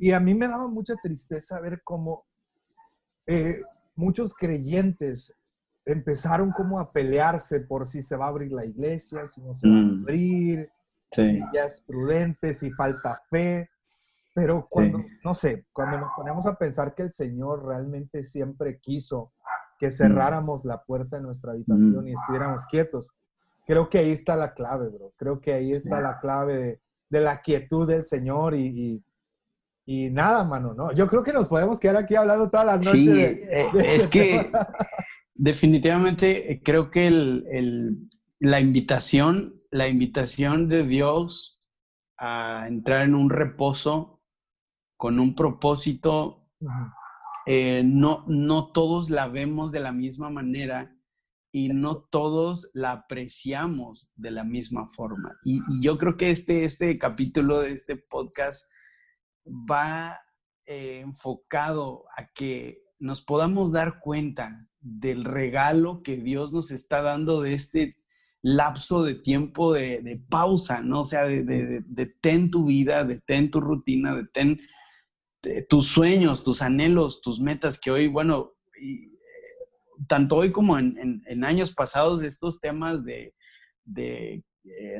[0.00, 2.24] y, a mí me daba mucha tristeza ver cómo
[3.26, 3.60] eh,
[3.96, 5.36] muchos creyentes
[5.84, 9.68] empezaron como a pelearse por si se va a abrir la iglesia, si no se
[9.68, 10.00] va a mm.
[10.00, 10.70] abrir,
[11.10, 13.68] si ya es prudente, si falta fe.
[14.34, 19.34] Pero cuando, no sé, cuando nos ponemos a pensar que el Señor realmente siempre quiso
[19.78, 19.92] que mm.
[19.92, 22.08] cerráramos la puerta de nuestra habitación mm.
[22.08, 23.10] y estuviéramos quietos,
[23.70, 25.12] creo que ahí está la clave, bro.
[25.16, 29.00] Creo que ahí está la clave de, la quietud del Señor y,
[29.86, 30.92] y, nada, mano, ¿no?
[30.92, 32.90] Yo creo que nos podemos quedar aquí hablando toda la noche.
[32.90, 34.50] Sí, eh, es que
[35.34, 37.12] definitivamente eh, creo que
[38.40, 41.62] la invitación, la invitación de Dios
[42.18, 44.20] a entrar en un reposo
[44.96, 46.48] con un propósito,
[47.46, 50.92] eh, no, no todos la vemos de la misma manera
[51.52, 55.36] y no todos la apreciamos de la misma forma.
[55.44, 58.66] Y, yo creo que este, este capítulo de este podcast
[59.46, 60.18] va
[60.66, 67.42] eh, enfocado a que nos podamos dar cuenta del regalo que Dios nos está dando
[67.42, 67.96] de este
[68.42, 71.00] lapso de tiempo de, pausa, ¿no?
[71.00, 74.60] O sea, de, de, ten tu vida, de ten tu rutina, de ten
[75.68, 78.52] tus sueños, tus anhelos, tus metas, que hoy, bueno,
[80.06, 83.34] tanto hoy como en, años pasados, estos temas de,
[83.96, 84.42] eh,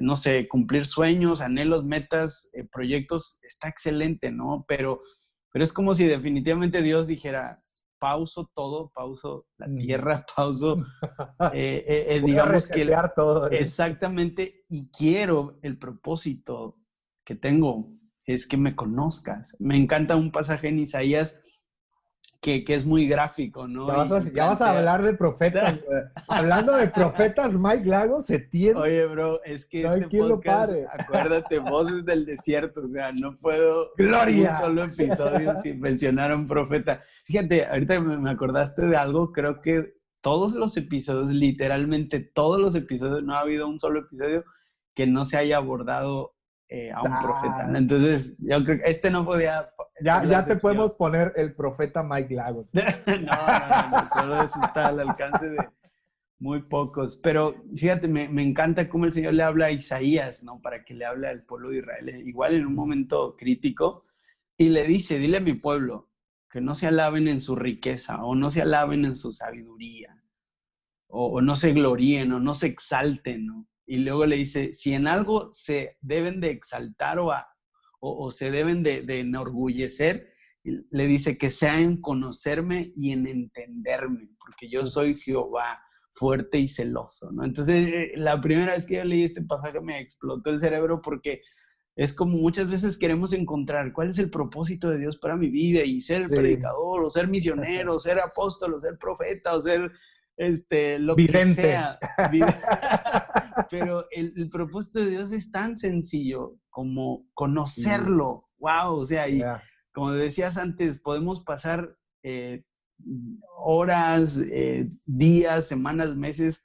[0.00, 4.64] no sé, cumplir sueños, anhelos, metas, eh, proyectos, está excelente, ¿no?
[4.66, 5.00] Pero,
[5.52, 7.62] pero es como si definitivamente Dios dijera,
[7.98, 10.76] pauso todo, pauso la tierra, pauso,
[11.52, 12.96] eh, digamos que...
[13.14, 16.78] Todo, Exactamente, y quiero el propósito
[17.24, 17.92] que tengo,
[18.24, 19.54] es que me conozcas.
[19.58, 21.38] Me encanta un pasaje en Isaías
[22.40, 23.86] que, es muy gráfico, ¿no?
[23.86, 25.78] Ya vas a, hablar de profetas.
[26.28, 28.80] Hablando de profetas, Mike Lago se tiene.
[28.80, 34.52] Oye, bro, es que este podcast, acuérdate, voces del desierto, o sea, no puedo ¡Gloria!
[34.52, 37.00] un solo episodio sin mencionar a un profeta.
[37.26, 43.22] Fíjate, ahorita me acordaste de algo, creo que todos los episodios, literalmente todos los episodios,
[43.22, 44.44] no ha habido un solo episodio
[44.94, 46.34] que no se haya abordado
[46.70, 47.70] eh, a un profeta.
[47.76, 52.34] Entonces, yo creo que este no podía ya, ya te podemos poner el profeta Mike
[52.34, 52.66] Lagos.
[52.72, 55.58] no, no, solo eso está al alcance de
[56.38, 57.16] muy pocos.
[57.16, 60.60] Pero fíjate, me, me, encanta cómo el Señor le habla a Isaías, ¿no?
[60.62, 64.06] Para que le hable al pueblo de Israel, eh, igual en un momento crítico,
[64.56, 66.08] y le dice, dile a mi pueblo
[66.50, 70.20] que no se alaben en su riqueza o no se alaben en su sabiduría
[71.10, 73.66] o, no se gloríen o no se exalten, ¿no?
[73.90, 77.48] Y luego le dice, si en algo se deben de exaltar o a,
[77.98, 84.70] o, se deben de, enorgullecer, le dice que sea en conocerme y en entenderme, porque
[84.70, 87.44] yo soy Jehová fuerte y celoso, ¿no?
[87.44, 91.40] Entonces, eh, la primera vez que yo leí este pasaje me explotó el cerebro porque
[91.96, 95.82] es como muchas veces queremos encontrar cuál es el propósito de Dios para mi vida
[95.82, 99.90] y ser predicador, o ser misionero, o ser apóstol, o ser profeta, o ser
[100.36, 101.98] este, lo que sea.
[103.70, 108.48] Pero el, propósito de Dios es tan sencillo como conocerlo.
[108.58, 109.42] Wow, o sea, y
[109.92, 112.64] como decías antes, podemos pasar eh,
[113.56, 116.64] horas, eh, días, semanas, meses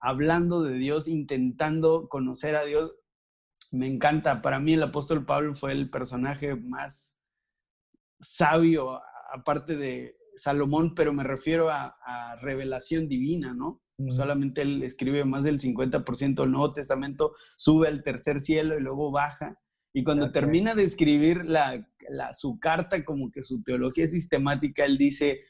[0.00, 2.94] hablando de Dios, intentando conocer a Dios.
[3.70, 4.42] Me encanta.
[4.42, 7.16] Para mí el apóstol Pablo fue el personaje más
[8.20, 9.00] sabio,
[9.32, 11.94] aparte de Salomón, pero me refiero a,
[12.40, 13.82] revelación divina, ¿no?
[14.10, 19.10] Solamente él escribe más del 50% del Nuevo Testamento, sube al tercer cielo y luego
[19.10, 19.58] baja.
[19.94, 21.88] Y cuando termina de escribir la,
[22.34, 25.40] su carta, como que su teología sistemática, él dice,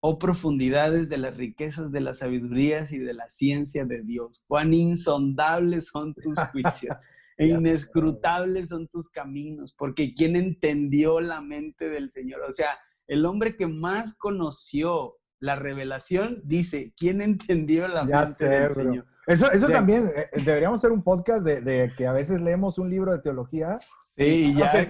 [0.00, 4.74] oh profundidades de las riquezas de las sabidurías y de la ciencia de Dios, cuán
[4.74, 6.96] insondables son tus juicios
[7.38, 12.40] e inescrutables son tus caminos, porque ¿quién entendió la mente del Señor?
[12.42, 18.70] O sea, el hombre que más conoció la revelación dice, ¿quién entendió la mente del
[18.70, 19.04] Señor?
[19.26, 22.88] Eso, eso también, eh, eh, deberíamos hacer un podcast de, que a veces leemos un
[22.88, 23.80] libro de teología.
[24.16, 24.70] Sí, ya.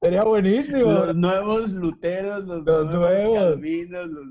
[0.00, 0.92] Sería buenísimo.
[0.92, 3.58] Los nuevos luteros, los, nuevos,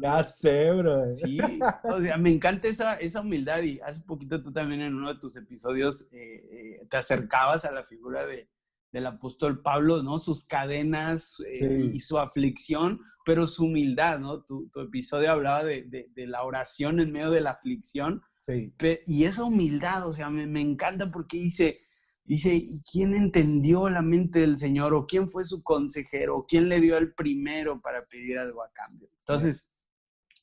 [0.01, 1.03] ya sé, bro.
[1.17, 1.37] Sí,
[1.83, 5.19] o sea, me encanta esa, esa humildad y hace poquito tú también en uno de
[5.19, 8.47] tus episodios eh, te acercabas a la figura de,
[8.91, 10.17] del apóstol Pablo, ¿no?
[10.17, 14.43] Sus cadenas eh, y su aflicción, pero su humildad, ¿no?
[14.43, 18.21] Tu, episodio hablaba de, la oración en medio de la aflicción.
[18.39, 18.73] Sí.
[19.05, 21.79] Y esa humildad, o sea, me, encanta porque dice,
[22.23, 24.93] dice, ¿quién entendió la mente del Señor?
[24.93, 26.37] ¿O quién fue su consejero?
[26.37, 29.09] ¿O quién le dio el primero para pedir algo a cambio?
[29.19, 29.69] Entonces,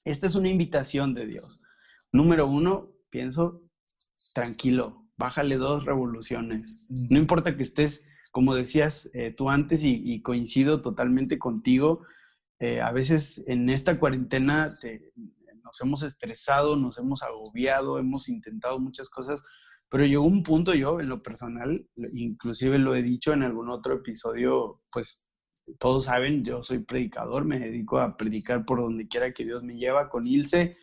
[0.05, 1.63] esta es una invitación de Dios.
[2.13, 3.63] Número uno, pienso,
[4.35, 6.85] tranquilo, bájale dos revoluciones.
[6.89, 8.05] No importa que estés
[8.35, 12.05] como decías eh, tú antes, y, coincido totalmente contigo,
[12.59, 14.75] eh, a veces en esta cuarentena
[15.63, 19.41] nos hemos estresado, nos hemos agobiado, hemos intentado muchas cosas,
[19.89, 23.95] pero llegó un punto yo, en lo personal, inclusive lo he dicho en algún otro
[23.95, 25.25] episodio, pues
[25.79, 29.77] todos saben, yo soy predicador, me dedico a predicar por donde quiera que Dios me
[29.77, 30.77] lleva con Ilse.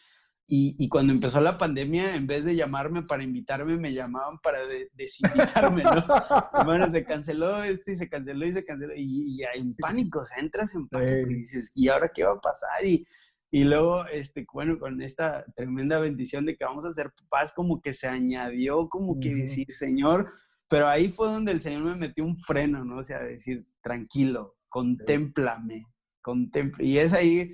[0.53, 4.59] Y, cuando empezó la pandemia, en vez de llamarme para invitarme, me llamaban para
[4.93, 6.03] desinvitarme, ¿no?
[6.65, 8.93] bueno, se canceló este y se canceló y se canceló.
[8.93, 12.33] Y, y en pánico, o sea, entras en pánico y dices, ¿y ahora qué va
[12.33, 12.85] a pasar?
[12.85, 13.07] Y,
[13.49, 17.81] y luego, este, bueno, con esta tremenda bendición de que vamos a hacer paz, como
[17.81, 20.31] que se añadió, como que decir, Señor,
[20.69, 22.99] pero ahí fue donde el Señor me metió un freno, ¿no?
[22.99, 25.85] O sea, decir, tranquilo, contémplame,
[26.21, 26.85] contemple.
[26.85, 27.53] Y es ahí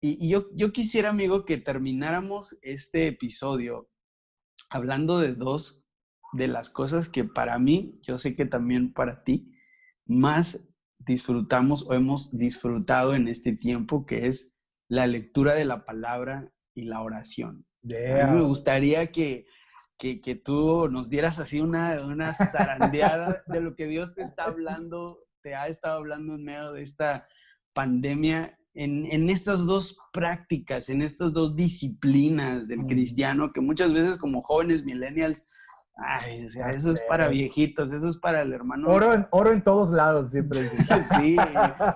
[0.00, 3.90] y, yo, yo quisiera, amigo, que termináramos este episodio
[4.70, 5.86] hablando de dos
[6.32, 9.52] de las cosas que para mí, yo sé que también para ti,
[10.06, 14.54] más disfrutamos o hemos disfrutado en este tiempo, que es
[14.88, 17.66] la lectura de la palabra y la oración.
[17.82, 19.46] me gustaría que,
[19.98, 24.44] que, que, tú nos dieras así una, una zarandeada de lo que Dios te está
[24.44, 27.26] hablando, te ha estado hablando en medio de esta
[27.72, 34.40] pandemia en, estas dos prácticas, en estas dos disciplinas del cristiano, que muchas veces como
[34.40, 35.48] jóvenes millennials,
[35.96, 38.88] ay, o sea, eso es para viejitos, eso es para el hermano.
[38.88, 40.60] Oro en, oro en todos lados, siempre.
[41.18, 41.36] sí,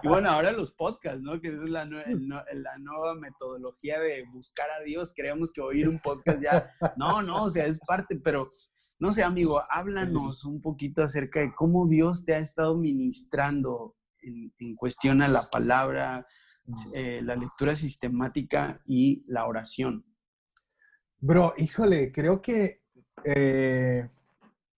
[0.03, 1.41] y bueno, ahora los podcasts, ¿no?
[1.41, 6.41] Que es la, la nueva metodología de buscar a Dios, creemos que oír un podcast
[6.41, 8.51] ya, no, no, o sea, es parte, pero
[8.99, 14.77] no sé, amigo, háblanos un poquito acerca de cómo Dios te ha estado ministrando en,
[14.77, 16.27] cuestión a la palabra,
[16.95, 20.05] eh, la lectura sistemática y la oración?
[21.19, 22.83] Bro, híjole, creo que
[23.25, 24.09] eh,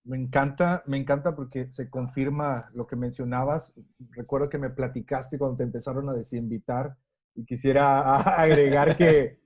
[0.04, 3.80] me encanta, me encanta porque se confirma lo que mencionabas.
[4.10, 6.96] Recuerdo que me platicaste cuando te empezaron a desinvitar
[7.34, 9.40] y quisiera agregar que,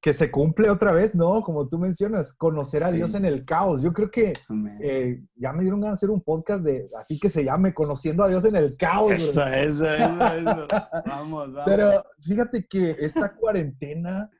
[0.00, 1.42] que se cumple otra vez, ¿no?
[1.42, 3.82] Como tú mencionas, conocer a Dios en el caos.
[3.82, 4.34] Yo creo que
[4.80, 8.22] eh, ya me dieron ganas de hacer un podcast de, así que se llame, Conociendo
[8.22, 9.12] a Dios en el caos.
[9.12, 10.66] Eso, eso, eso,
[11.06, 11.62] vamos, vamos.
[11.64, 14.30] Pero fíjate que esta cuarentena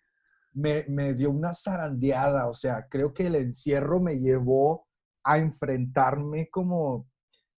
[0.52, 4.86] me, me dio una zarandeada, o sea, creo que el encierro me llevó
[5.24, 7.09] a enfrentarme como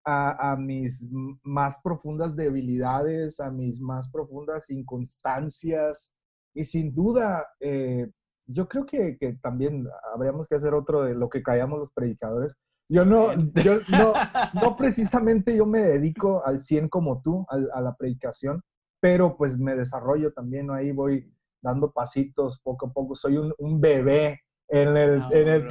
[0.05, 1.09] a, a, mis
[1.43, 6.13] más profundas debilidades, a mis más profundas inconstancias,
[6.57, 8.11] y sin duda, eh,
[8.47, 12.57] yo creo que, que, también habríamos que hacer otro de lo que callamos los predicadores.
[12.89, 14.15] Yo no, yo no,
[14.55, 18.63] no precisamente yo me dedico al 100 como tú, a, la predicación,
[18.99, 21.31] pero pues me desarrollo también, ahí voy
[21.61, 25.19] dando pasitos poco a poco, soy un, un bebé en el...
[25.19, 25.69] No, en el...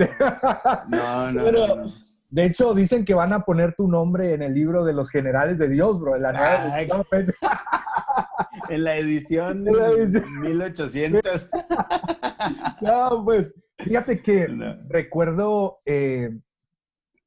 [0.89, 1.85] no, no, pero,
[2.29, 5.57] De hecho, dicen que van a poner tu nombre en el libro de los generales
[5.57, 6.15] de Dios, bro.
[6.17, 6.31] La
[8.69, 10.41] en la edición, la edición.
[10.41, 11.49] 1800.
[12.81, 14.47] no, pues, fíjate que
[14.87, 16.39] recuerdo eh,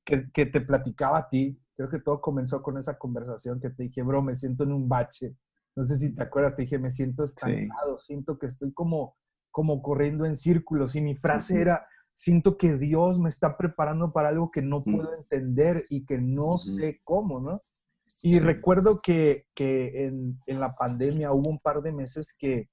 [0.04, 3.84] que, que, te platicaba a ti, creo que todo comenzó con esa conversación que te
[3.84, 5.36] dije, bro, me siento en un bache.
[5.76, 9.16] No sé si te acuerdas, te dije, me siento estancado, siento que estoy como,
[9.50, 10.96] como corriendo en círculos.
[10.96, 15.14] Y mi frase era, siento que Dios me está preparando para algo que no puedo
[15.14, 17.62] entender y que no sé cómo, ¿no?
[18.20, 22.68] Y recuerdo que, que en, en, la pandemia hubo un par de meses que,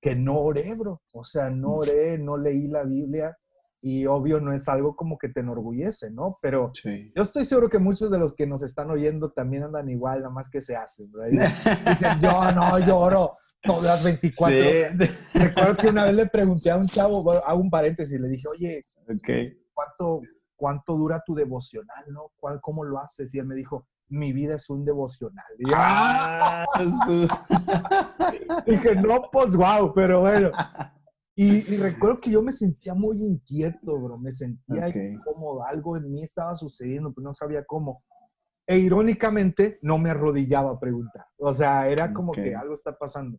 [0.00, 1.02] que no oré, bro.
[1.12, 3.36] O sea, no oré, no leí la Biblia
[3.86, 6.38] y obvio no es algo como que te enorgullece, ¿no?
[6.40, 10.20] Pero yo estoy seguro que muchos de los que nos están oyendo también andan igual,
[10.20, 11.52] nada más que se hacen, ¿verdad?
[11.90, 14.56] Dicen, yo no, yo oro todas las 24
[15.34, 18.86] Recuerdo que una vez le pregunté a un chavo, hago un paréntesis, le dije, oye,
[19.74, 20.22] ¿cuánto,
[20.56, 22.32] ¿cuánto dura tu devocional, no?
[22.36, 23.34] ¿Cuál, ¿Cómo lo haces?
[23.34, 25.44] Y él me dijo, mi vida es un devocional.
[25.74, 26.64] Ah,
[28.66, 30.50] dije, no, pues wow, pero bueno.
[31.36, 34.18] Y, recuerdo que yo me sentía muy inquieto, bro.
[34.18, 34.92] Me sentía
[35.24, 38.04] como algo en mí estaba sucediendo, pero no sabía cómo.
[38.66, 41.26] E irónicamente, no me arrodillaba a preguntar.
[41.38, 43.38] O sea, era como que algo está pasando.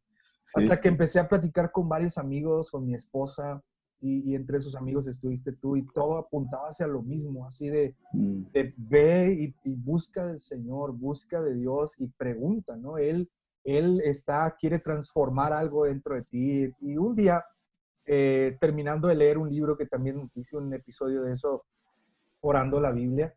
[0.54, 3.64] Hasta que empecé a platicar con varios amigos, con mi esposa,
[4.06, 8.44] y, entre esos amigos estuviste tú y todo apuntaba hacia lo mismo, así de, mm.
[8.52, 12.98] de ve y, busca del Señor, busca de Dios y pregunta, ¿no?
[12.98, 13.30] Él,
[13.64, 16.72] él está, quiere transformar algo dentro de ti.
[16.82, 17.44] Y un día,
[18.06, 21.66] eh, terminando de leer un libro que también hice un episodio de eso,
[22.42, 23.34] orando la Biblia,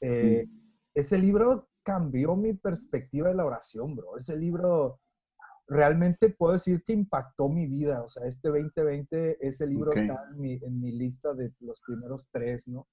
[0.00, 0.50] eh, mm.
[0.94, 4.16] ese libro cambió mi perspectiva de la oración, bro.
[4.16, 4.98] Ese libro
[5.68, 8.02] realmente puedo decir que impactó mi vida.
[8.02, 12.28] O sea, este 2020, ese libro está en mi, en mi, lista de los primeros
[12.32, 12.88] tres, ¿no?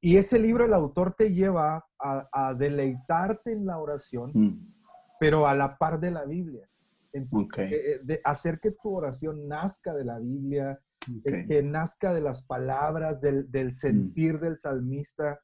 [0.00, 4.74] Y ese libro, el autor te lleva a, a deleitarte en la oración, mm.
[5.18, 6.68] pero a la par de la Biblia.
[7.12, 10.78] En, eh, eh, de hacer que tu oración nazca de la Biblia,
[11.24, 13.72] eh, que nazca de las palabras, del, del mm.
[13.72, 15.40] sentir del salmista.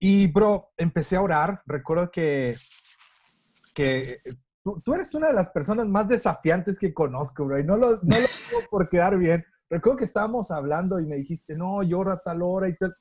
[0.00, 1.62] Y, bro, empecé a orar.
[1.66, 2.56] Recuerdo que,
[3.74, 4.20] que
[4.62, 7.98] Tú, eres una de las personas más desafiantes que conozco, bro, y no lo, no
[8.02, 8.02] lo
[8.50, 9.44] digo por quedar bien.
[9.70, 12.94] Recuerdo que estábamos hablando y me dijiste, no, llora a tal hora y tal.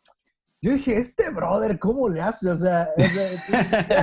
[0.61, 2.49] Yo dije, este brother, ¿cómo le hace?
[2.49, 2.89] O sea,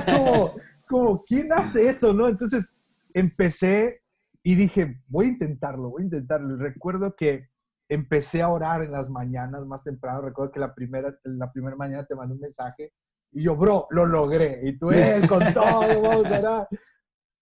[0.05, 0.55] como,
[0.87, 2.27] como, ¿quién hace eso, no?
[2.27, 2.73] Entonces
[3.13, 4.01] empecé
[4.43, 6.55] y dije, voy a intentarlo, voy a intentarlo.
[6.55, 7.49] Y recuerdo que
[7.89, 10.21] empecé a orar en las mañanas más temprano.
[10.21, 12.93] Recuerdo que la primera, la primera mañana te mandé un mensaje
[13.31, 14.61] y yo, bro, lo logré.
[14.63, 16.67] Y tú, eh, con todo, vamos a orar.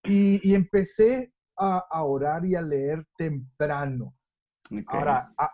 [0.07, 4.15] Y, empecé a, orar y a leer temprano.
[4.87, 5.51] Ahora, ah,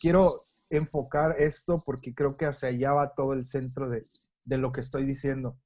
[0.00, 4.04] quiero enfocar esto porque creo que hacia allá va todo el centro de,
[4.44, 5.58] lo que estoy diciendo.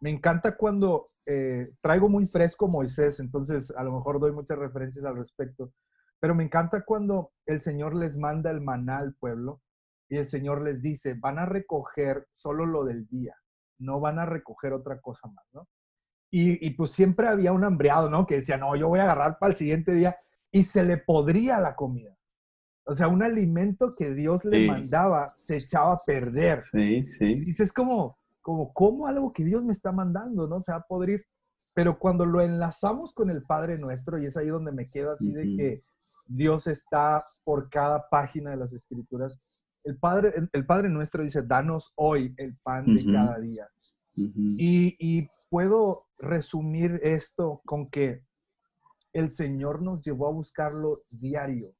[0.00, 5.04] Me encanta cuando eh, traigo muy fresco Moisés, entonces a lo mejor doy muchas referencias
[5.04, 5.72] al respecto,
[6.18, 9.60] pero me encanta cuando el Señor les manda el maná al pueblo
[10.08, 13.36] y el Señor les dice, van a recoger solo lo del día,
[13.78, 15.68] no van a recoger otra cosa más, ¿no?
[16.32, 18.24] Y, pues siempre había un hambreado, ¿no?
[18.24, 20.16] Que decía, no, yo voy a agarrar para el siguiente día
[20.52, 22.16] y se le podría la comida.
[22.84, 26.64] O sea, un alimento que Dios le mandaba se echaba a perder.
[26.70, 27.24] Sí, sí.
[27.24, 30.60] Y dices como, como, ¿cómo algo que Dios me está mandando, no?
[30.60, 31.24] Se va a podrir.
[31.74, 35.32] Pero cuando lo enlazamos con el Padre Nuestro, y es ahí donde me quedo así
[35.32, 35.84] de que
[36.26, 39.40] Dios está por cada página de las Escrituras,
[39.84, 43.68] el Padre, el, Padre Nuestro dice, danos hoy el pan de cada día.
[44.14, 48.24] y, y puedo resumir esto con que
[49.12, 51.74] el Señor nos llevó a buscarlo diario.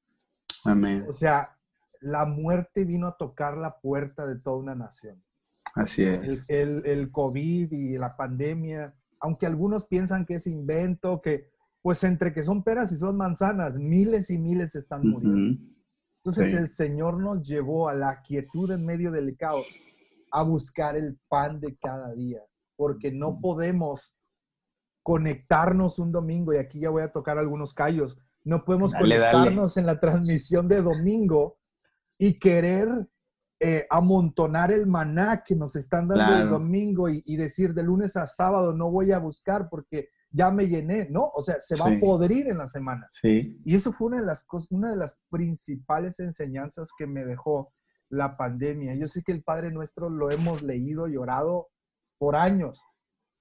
[0.65, 1.07] Amén.
[1.09, 1.57] O sea,
[2.01, 5.23] la muerte vino a tocar la puerta de toda una nación.
[5.75, 6.45] Así es.
[6.49, 11.49] El, el, COVID y la pandemia, aunque algunos piensan que es invento, que
[11.83, 15.63] pues entre que son peras y son manzanas, miles y miles están muriendo.
[16.17, 19.67] Entonces el Señor nos llevó a la quietud en medio del caos,
[20.31, 22.43] a buscar el pan de cada día,
[22.81, 24.17] porque no podemos
[25.03, 29.85] conectarnos un domingo, y aquí ya voy a tocar algunos callos, no podemos conectarnos en
[29.85, 31.59] la transmisión de domingo
[32.17, 32.89] y querer
[33.61, 38.27] eh, amontonar el maná que nos están dando el domingo y, decir de lunes a
[38.27, 41.31] sábado no voy a buscar porque ya me llené, ¿no?
[41.35, 43.07] O sea, se va a podrir en la semana.
[43.11, 43.61] Sí.
[43.63, 47.75] Y eso fue una de las cosas, una de las principales enseñanzas que me dejó
[48.09, 48.95] la pandemia.
[48.95, 51.69] Yo sé que el Padre Nuestro lo hemos leído y orado
[52.21, 52.85] por años,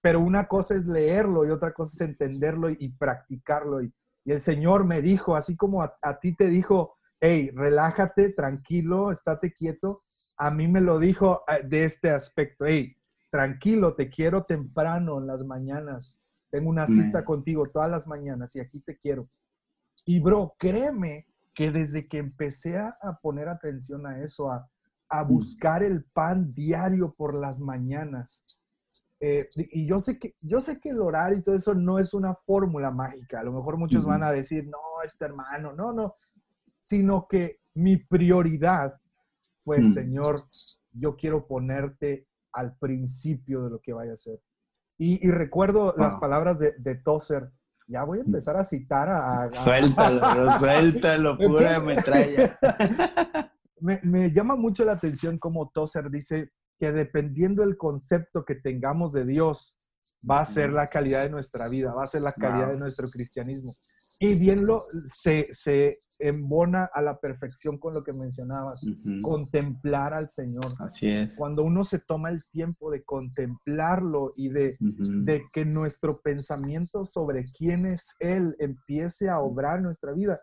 [0.02, 3.84] pero una cosa es leerlo y otra cosa es entenderlo y, practicarlo.
[3.84, 9.52] Y, el Señor me dijo, así como a, ti te dijo, hey, relájate, tranquilo, estate
[9.52, 10.00] quieto,
[10.38, 12.96] a mí me lo dijo eh, de este aspecto, hey,
[13.30, 16.18] tranquilo, te quiero temprano en las mañanas,
[16.50, 19.28] tengo una cita contigo todas las mañanas y aquí te quiero.
[20.06, 24.70] Y bro, créeme que desde que empecé a poner atención a eso, a,
[25.10, 25.28] a mm.
[25.28, 28.44] buscar el pan diario por las mañanas,
[29.22, 32.14] eh, y yo sé, que, yo sé que el horario y todo eso no es
[32.14, 33.42] una fórmula mágica.
[33.42, 36.16] A lo mejor muchos van a decir, no, este hermano, no, no.
[36.80, 38.96] Sino que mi prioridad,
[39.64, 39.92] pues, mm.
[39.92, 40.44] Señor,
[40.92, 44.40] yo quiero ponerte al principio de lo que vaya a hacer.
[44.98, 47.50] Y, recuerdo las palabras de, de Tozer.
[47.88, 48.28] Ya voy a mm.
[48.28, 49.52] empezar a citar a...
[49.52, 52.58] suéltalo, suéltalo, pura metralla.
[53.82, 59.14] me, me llama mucho la atención como Tozer dice, que dependiendo del concepto que tengamos
[59.14, 59.80] de Dios,
[60.30, 63.10] va a ser la calidad de nuestra vida, va a ser la calidad de nuestro
[63.10, 63.76] cristianismo.
[64.20, 68.86] Y bien lo, se, se embona a la perfección con lo que mencionabas,
[69.22, 70.66] contemplar al Señor.
[70.80, 71.38] Así es.
[71.38, 77.46] Cuando uno se toma el tiempo de contemplarlo y de, de que nuestro pensamiento sobre
[77.46, 80.42] quién es Él empiece a obrar nuestra vida,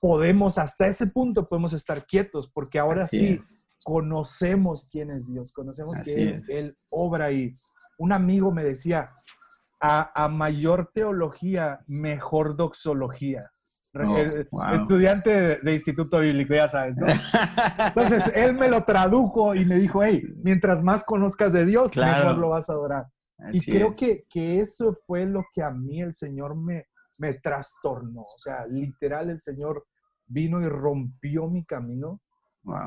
[0.00, 3.38] podemos, hasta ese punto podemos estar quietos, porque ahora sí,
[3.82, 7.54] conocemos quién es Dios, conocemos que él, obra y
[7.98, 9.10] un amigo me decía,
[9.80, 13.50] a, mayor teología, mejor doxología.
[13.94, 14.16] Oh,
[14.72, 17.06] estudiante de, Instituto Bíblico, ya sabes, ¿no?
[17.08, 22.38] Entonces, él me lo tradujo y me dijo, hey, mientras más conozcas de Dios, mejor
[22.38, 23.06] lo vas a adorar.
[23.52, 26.86] y creo que, que, eso fue lo que a mí el Señor me,
[27.18, 28.22] me trastornó.
[28.22, 29.84] O sea, literal, el Señor
[30.26, 32.20] vino y rompió mi camino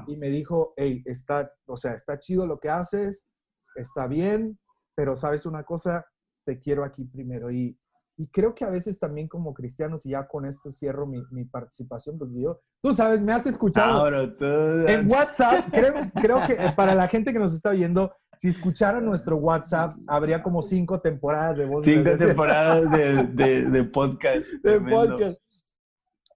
[0.07, 3.27] y me dijo, hey, está, o sea, está chido lo que haces,
[3.75, 4.57] está bien,
[4.95, 6.05] pero sabes una cosa,
[6.45, 7.51] te quiero aquí primero.
[7.51, 7.77] Y,
[8.17, 11.43] y creo que a veces también como cristianos, y ya con esto cierro mi, mi
[11.43, 17.09] participación, porque yo, tú sabes, me has escuchado en WhatsApp, creo, creo que para la
[17.09, 21.83] gente que nos está oyendo, si escucharan nuestro WhatsApp, habría como cinco temporadas de voz.
[21.83, 24.45] Cinco temporadas de, de, de, podcast.
[24.63, 25.41] De podcast.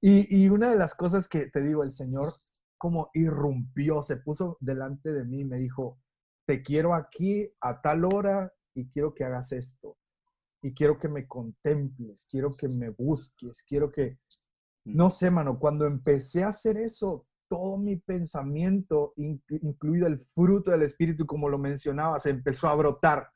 [0.01, 2.33] Y, y, una de las cosas que te digo, el Señor
[2.80, 5.99] como irrumpió, se puso delante de mí y me dijo,
[6.47, 9.97] te quiero aquí a tal hora y quiero que hagas esto.
[10.63, 14.17] Y quiero que me contemples, quiero que me busques, quiero que...
[14.86, 14.95] Mm.
[14.95, 20.84] No sé, mano, cuando empecé a hacer eso, todo mi pensamiento, incluido el fruto del
[20.84, 23.30] Espíritu, como lo mencionabas, empezó a brotar.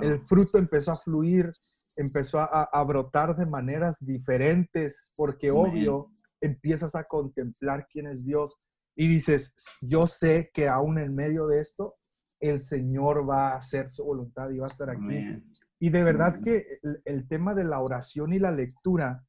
[0.00, 1.52] El fruto empezó a fluir,
[1.96, 6.13] empezó a, brotar de maneras diferentes, porque obvio,
[6.44, 8.60] empiezas a contemplar quién es Dios
[8.96, 11.96] y dices, yo sé que aún en medio de esto,
[12.40, 15.42] el Señor va a hacer su voluntad y va a estar aquí.
[15.80, 19.24] Y de verdad que el, tema de la oración y la lectura,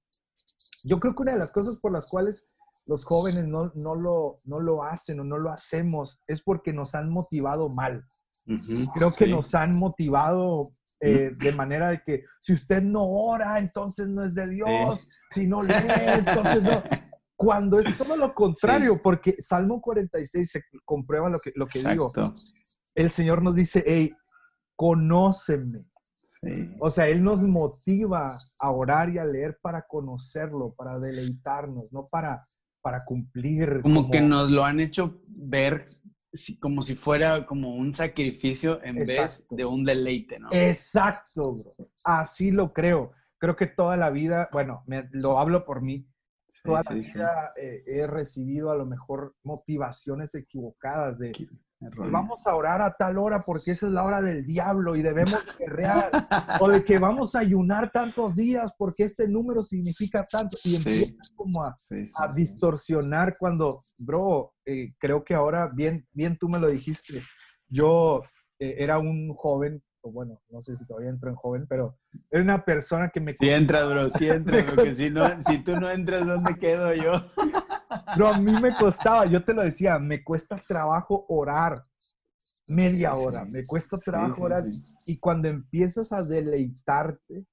[0.83, 2.45] yo creo que una de las cosas por las cuales
[2.85, 6.93] los jóvenes no, no, lo, no lo hacen o no lo hacemos es porque nos
[6.93, 8.05] han motivado mal.
[8.93, 14.07] Creo que nos han motivado eh, de manera de que si usted no ora, entonces
[14.07, 15.73] no es de Dios, si no lee,
[16.19, 16.83] entonces no.
[17.35, 22.11] Cuando es todo lo contrario, porque Salmo 46 se comprueba lo que, lo que digo.
[22.93, 24.13] El Señor nos dice, hey,
[24.75, 25.85] conóceme.
[26.79, 32.07] O sea, Él nos motiva a orar y a leer para conocerlo, para deleitarnos, no
[32.07, 32.47] para,
[32.81, 33.81] para cumplir.
[33.81, 35.85] Como, que nos lo han hecho ver
[36.59, 40.49] como si fuera como un sacrificio en vez de un deleite, ¿no?
[40.51, 41.75] Exacto, bro.
[42.03, 43.11] Así lo creo.
[43.37, 46.07] Creo que toda la vida, bueno, me, lo hablo por mí,
[46.63, 51.33] Toda la vida eh, he recibido a lo mejor motivaciones equivocadas de,
[51.79, 55.45] vamos a orar a tal hora porque esa es la hora del diablo y debemos
[55.57, 56.09] guerrear.
[56.61, 60.57] o de que vamos a ayunar tantos días porque este número significa tanto.
[60.63, 61.75] Y empieza como a,
[62.15, 67.21] a, distorsionar cuando, bro, eh, creo que ahora, bien, bien tú me lo dijiste,
[67.67, 68.23] yo
[68.59, 71.97] eh, era un joven bueno, no sé si todavía entro en joven, pero
[72.29, 73.33] era una persona que me...
[73.33, 77.13] Sí entra, bro, sí entra, porque si, no, si tú no entras, ¿dónde quedo yo?
[78.17, 81.85] Bro, a mí me costaba, yo te lo decía, me cuesta trabajo orar
[82.67, 84.63] media hora, me cuesta trabajo orar.
[85.05, 87.45] Y cuando empiezas a deleitarte,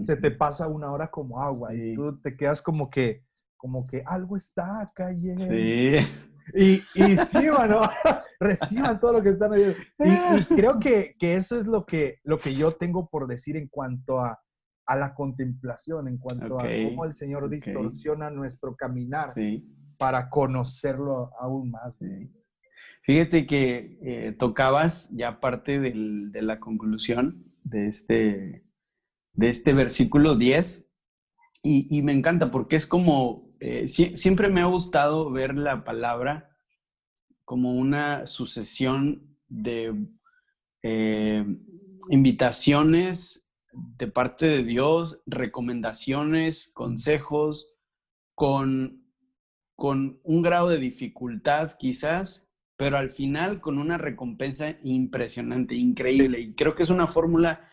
[0.00, 3.24] se te pasa una hora como agua y tú te quedas como que,
[3.56, 5.44] como que algo está cayendo.
[5.44, 5.98] Sí.
[6.52, 7.80] Y, y sí, bueno,
[8.40, 9.74] reciban todo lo que están oyendo.
[9.98, 13.68] Y, creo que, que, eso es lo que, lo que yo tengo por decir en
[13.68, 14.38] cuanto a,
[14.86, 19.34] a la contemplación, en cuanto a cómo el Señor distorsiona nuestro caminar
[19.98, 21.94] para conocerlo aún más.
[23.02, 28.64] Fíjate que eh, tocabas ya parte del, de la conclusión de este,
[29.34, 30.90] de este versículo 10
[31.62, 36.54] y, y me encanta porque es como eh, siempre me ha gustado ver la palabra
[37.46, 40.06] como una sucesión de
[40.82, 41.46] eh,
[42.10, 47.72] invitaciones de parte de Dios, recomendaciones, consejos,
[48.34, 49.02] con,
[49.76, 52.46] con un grado de dificultad quizás,
[52.76, 56.38] pero al final con una recompensa impresionante, increíble.
[56.38, 57.66] Y creo que es una fórmula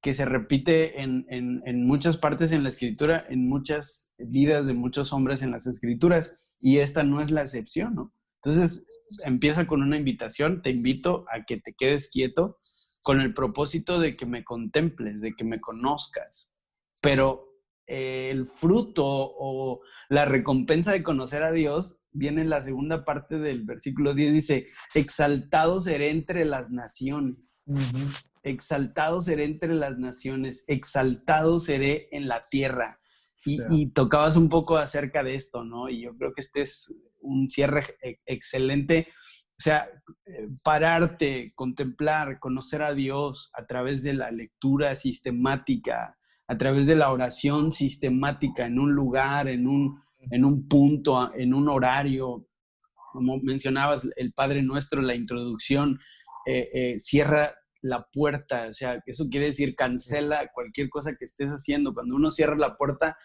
[0.00, 5.12] que se repite en, en, muchas partes en la escritura, en muchas vidas de muchos
[5.12, 8.14] hombres en las escrituras, y esta no es la excepción, ¿no?
[8.42, 8.86] Entonces,
[9.24, 12.58] empieza con una invitación, te invito a que te quedes quieto
[13.02, 16.48] con el propósito de que me contemples, de que me conozcas,
[17.00, 17.48] pero
[17.86, 23.38] eh, el fruto o la recompensa de conocer a Dios viene en la segunda parte
[23.38, 27.64] del versículo 10, dice, exaltado seré entre las naciones
[28.48, 33.00] exaltado seré entre las naciones, exaltado seré en la tierra.
[33.44, 35.88] Y, tocabas un poco acerca de esto, ¿no?
[35.88, 37.82] Y yo creo que este es un cierre
[38.26, 39.08] excelente.
[39.58, 39.88] O sea,
[40.26, 46.94] eh, pararte, contemplar, conocer a Dios a través de la lectura sistemática, a través de
[46.94, 49.98] la oración sistemática en un lugar, en un,
[50.30, 52.46] en un punto, en un horario.
[53.12, 55.98] Como mencionabas, el Padre Nuestro, la introducción,
[56.46, 61.48] eh, eh, cierra la puerta, o sea, eso quiere decir cancela cualquier cosa que estés
[61.50, 61.94] haciendo.
[61.94, 63.16] Cuando uno cierra la puerta,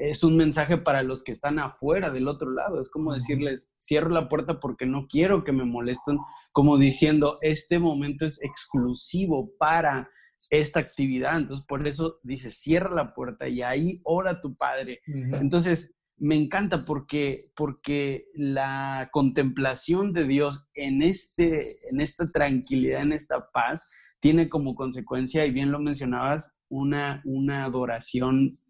[0.00, 2.80] es un mensaje para los que están afuera del otro lado.
[2.80, 6.18] Es como decirles, cierro la puerta porque no quiero que me molesten,
[6.52, 10.08] como diciendo, este momento es exclusivo para
[10.48, 11.36] esta actividad.
[11.38, 15.00] Entonces, por eso dice, cierra la puerta y ahí ora tu Padre.
[15.06, 23.12] Entonces, me encanta porque, porque la contemplación de Dios en, este, en esta tranquilidad, en
[23.12, 23.88] esta paz,
[24.20, 28.60] tiene como consecuencia, y bien lo mencionabas, una, una adoración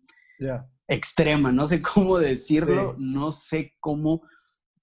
[0.87, 1.51] extrema.
[1.51, 4.23] No sé cómo decirlo, no sé cómo,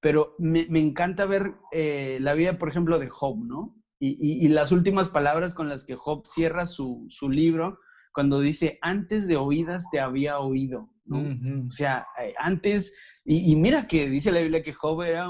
[0.02, 3.76] pero me, encanta ver eh, la vida, por ejemplo, de Job, ¿no?
[4.00, 7.80] Y, y, las últimas palabras con las que Job cierra su, su libro,
[8.14, 10.92] cuando dice, antes de oídas te había oído.
[11.10, 12.94] O sea, eh, antes,
[13.24, 15.30] y, mira que dice la Biblia que Job era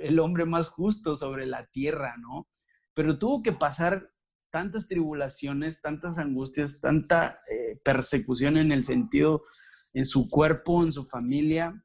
[0.00, 2.48] el hombre más justo sobre la tierra, ¿no?
[2.94, 4.10] Pero tuvo que pasar
[4.50, 9.44] tantas tribulaciones, tantas angustias, tanta eh, persecución en el sentido,
[9.94, 11.82] en su cuerpo, en su familia,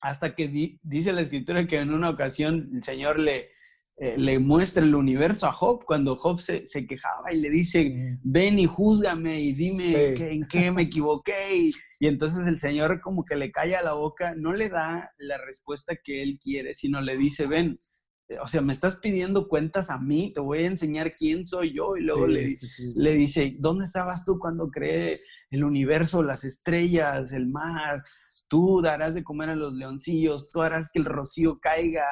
[0.00, 3.50] hasta que dice la escritura que en una ocasión el Señor le,
[3.98, 8.58] eh, le muestra el universo a Job cuando Job se, quejaba y le dice, ven
[8.58, 11.56] y júzgame y dime en qué me equivoqué.
[11.56, 11.72] Y,
[12.06, 16.22] entonces el Señor como que le calla la boca, no le da la respuesta que
[16.22, 17.78] él quiere, sino le dice, ven,
[18.40, 21.96] o sea, me estás pidiendo cuentas a mí, te voy a enseñar quién soy yo.
[21.96, 22.56] Y luego le,
[22.96, 25.20] le dice, ¿dónde estabas tú cuando creé
[25.50, 28.02] el universo, las estrellas, el mar?
[28.52, 32.04] Tú darás de comer a los leoncillos, tú harás que el rocío caiga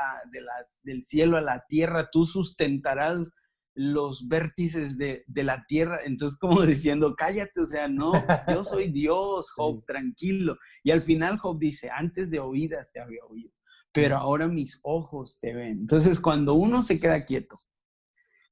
[0.83, 3.35] del cielo a la tierra, tú sustentarás
[3.75, 5.99] los vértices de, la tierra.
[6.03, 8.13] Entonces, como diciendo, cállate, o sea, no,
[8.49, 10.57] yo soy Dios, Job, tranquilo.
[10.83, 13.53] Y al final Job dice, antes de oídas te había oído,
[13.93, 15.81] pero ahora mis ojos te ven.
[15.81, 17.59] Entonces, cuando uno se queda quieto,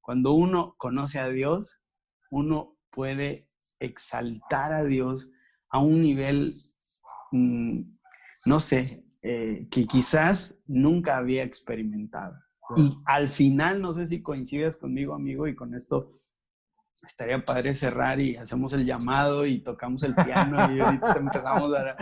[0.02, 1.80] cuando uno conoce a Dios,
[2.30, 3.48] uno puede
[3.80, 5.30] exaltar a Dios
[5.70, 6.52] a un nivel
[7.32, 7.82] Mm,
[8.46, 12.36] no sé, eh, que quizás nunca había experimentado.
[12.76, 16.20] Y al final, no sé si coincides conmigo, amigo, y con esto
[17.02, 21.96] estaría padre cerrar y hacemos el llamado y tocamos el piano y ahorita empezamos a...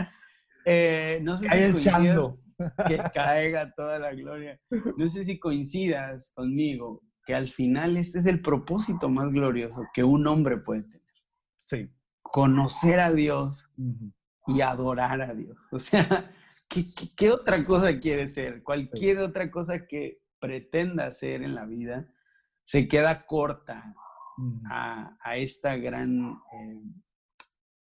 [0.65, 2.39] Eh, no sé si el chando.
[2.87, 4.59] que caiga toda la gloria.
[4.97, 10.03] No sé si coincidas conmigo que al final este es el propósito más glorioso que
[10.03, 11.01] un hombre puede tener.
[11.59, 11.89] Sí.
[12.21, 13.69] Conocer a Dios
[14.47, 15.57] y adorar a Dios.
[15.71, 16.31] O sea,
[17.17, 18.63] ¿qué, otra cosa quiere ser?
[18.63, 22.07] Cualquier otra cosa que pretenda hacer en la vida
[22.63, 23.93] se queda corta
[24.69, 26.81] a, esta gran eh,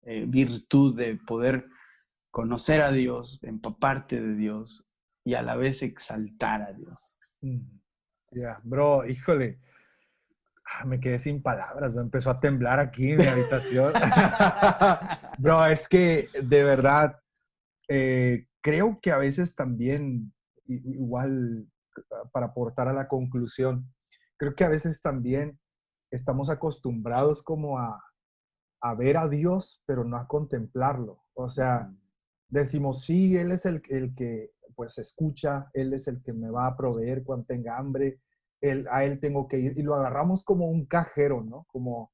[0.02, 1.68] eh, virtud de poder
[2.30, 4.86] conocer a Dios, empaparte de Dios
[5.24, 7.16] y a la vez exaltar a Dios.
[8.30, 9.58] Ya, bro, híjole,
[10.86, 13.92] me quedé sin palabras, me empezó a temblar aquí en mi habitación.
[15.38, 17.20] bro, es que de verdad,
[17.88, 20.32] eh, creo que a veces también,
[20.66, 21.66] igual
[22.32, 23.92] para aportar a la conclusión,
[24.36, 25.58] creo que a veces también
[26.10, 28.02] estamos acostumbrados como a,
[28.80, 31.24] a ver a Dios, pero no a contemplarlo.
[31.34, 31.92] O sea,
[32.48, 36.66] decimos, sí, Él es el, el que pues escucha, Él es el que me va
[36.66, 38.20] a proveer cuando tenga hambre,
[38.60, 41.66] él, a Él tengo que ir y lo agarramos como un cajero, ¿no?
[41.68, 42.12] Como,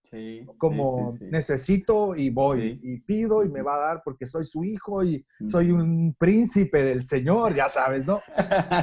[0.59, 5.03] como necesito y voy y pido y me va a dar porque soy su hijo
[5.03, 8.21] y soy un príncipe del Señor, ya sabes, ¿no?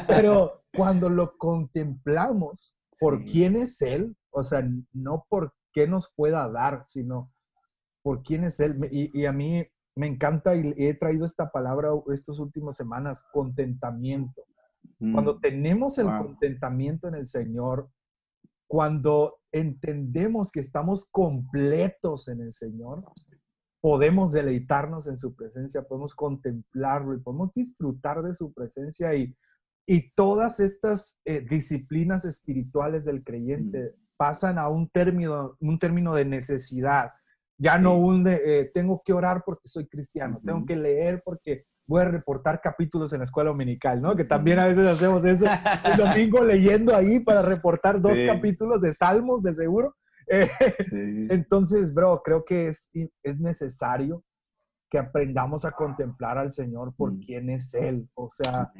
[0.07, 6.49] Pero cuando lo contemplamos por quién es Él, o sea, no por qué nos pueda
[6.49, 7.31] dar, sino
[8.01, 8.77] por quién es Él.
[8.91, 14.41] Y, y a mí me encanta y he traído esta palabra estas últimas semanas, contentamiento.
[15.11, 17.89] Cuando mm, tenemos el contentamiento en el Señor,
[18.67, 23.03] cuando entendemos que estamos completos en el Señor,
[23.81, 29.35] podemos deleitarnos en su presencia, podemos contemplarlo y podemos disfrutar de su presencia y,
[29.87, 34.01] y todas estas eh, disciplinas espirituales del creyente mm.
[34.17, 37.11] pasan a un término, un término de necesidad,
[37.57, 41.65] ya no un de, eh, tengo que orar porque soy cristiano, tengo que leer porque
[41.91, 44.15] voy a reportar capítulos en la escuela dominical, ¿no?
[44.15, 45.45] Que también a veces hacemos eso.
[45.83, 49.95] El domingo leyendo ahí para reportar dos capítulos de salmos, de seguro.
[50.33, 50.49] Eh,
[51.29, 52.89] entonces, bro, creo que es,
[53.21, 54.23] es necesario
[54.89, 57.19] que aprendamos a contemplar al Señor por mm.
[57.19, 58.71] quién es Él, o sea,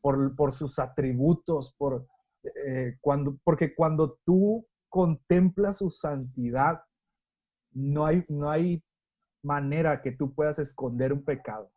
[0.00, 2.08] por, por, sus atributos, por,
[2.42, 6.80] eh, cuando, porque cuando tú contemplas su santidad,
[7.72, 8.82] no hay, no hay
[9.44, 11.70] manera que tú puedas esconder un pecado.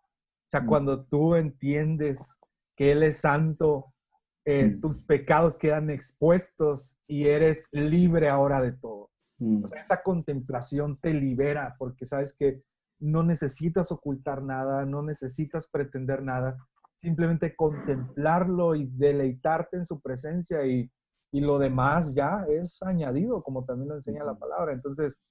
[0.49, 0.67] O sea, mm.
[0.67, 2.35] cuando tú entiendes
[2.75, 3.93] que Él es santo,
[4.45, 4.81] eh, mm.
[4.81, 9.09] tus pecados quedan expuestos y eres libre ahora de todo.
[9.37, 9.63] Mm.
[9.63, 12.63] O sea, esa contemplación te libera porque sabes que
[12.99, 16.57] no necesitas ocultar nada, no necesitas pretender nada,
[16.97, 20.91] simplemente contemplarlo y deleitarte en su presencia y,
[21.31, 24.73] y lo demás ya es añadido, como también lo enseña la palabra.
[24.73, 25.21] Entonces,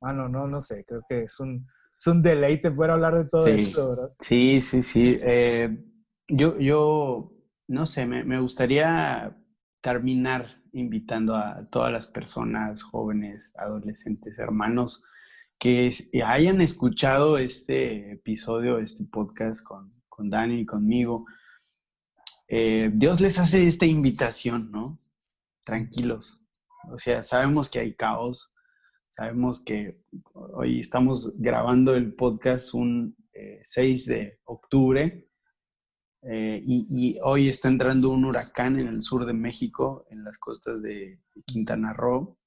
[0.00, 1.66] Ah, no, no, no sé, creo que es un,
[1.98, 4.12] es un deleite poder hablar de todo esto, ¿verdad?
[4.20, 5.18] Sí, sí, sí.
[5.20, 5.84] Eh,
[6.28, 7.32] yo, yo,
[7.68, 9.36] no sé, me, me, gustaría
[9.80, 15.02] terminar invitando a todas las personas, jóvenes, adolescentes, hermanos,
[15.58, 15.90] que
[16.24, 21.26] hayan escuchado este episodio, este podcast con, con Dani y conmigo.
[22.48, 24.98] Eh, Dios les hace esta invitación, ¿no?
[25.64, 26.44] Tranquilos.
[26.90, 28.52] O sea, sabemos que hay caos,
[29.16, 29.96] Sabemos que
[30.34, 33.16] hoy estamos grabando el podcast un
[33.62, 35.26] 6 eh, de octubre
[36.20, 40.82] eh, y, hoy está entrando un huracán en el sur de México, en las costas
[40.82, 42.38] de Quintana Roo.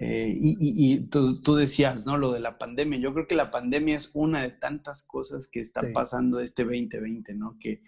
[0.00, 2.16] Eh, y, tú, decías, ¿no?
[2.16, 2.98] Lo de la pandemia.
[2.98, 7.34] Yo creo que la pandemia es una de tantas cosas que está pasando este 2020,
[7.34, 7.58] ¿no?
[7.60, 7.82] Que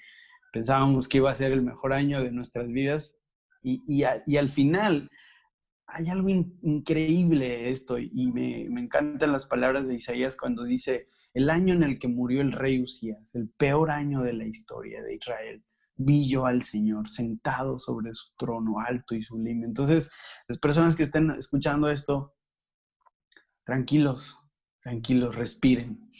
[0.52, 3.16] pensábamos que iba a ser el mejor año de nuestras vidas
[3.62, 5.08] y, al final
[5.86, 11.74] hay algo increíble esto y me, encantan las palabras de Isaías cuando dice, el año
[11.74, 15.64] en el que murió el rey Usías, el peor año de la historia de Israel,
[15.94, 19.64] vi yo al Señor sentado sobre su trono alto y sublime.
[19.64, 20.10] Entonces,
[20.48, 22.34] las personas que estén escuchando esto,
[23.64, 24.36] tranquilos,
[24.80, 26.10] tranquilos, respiren.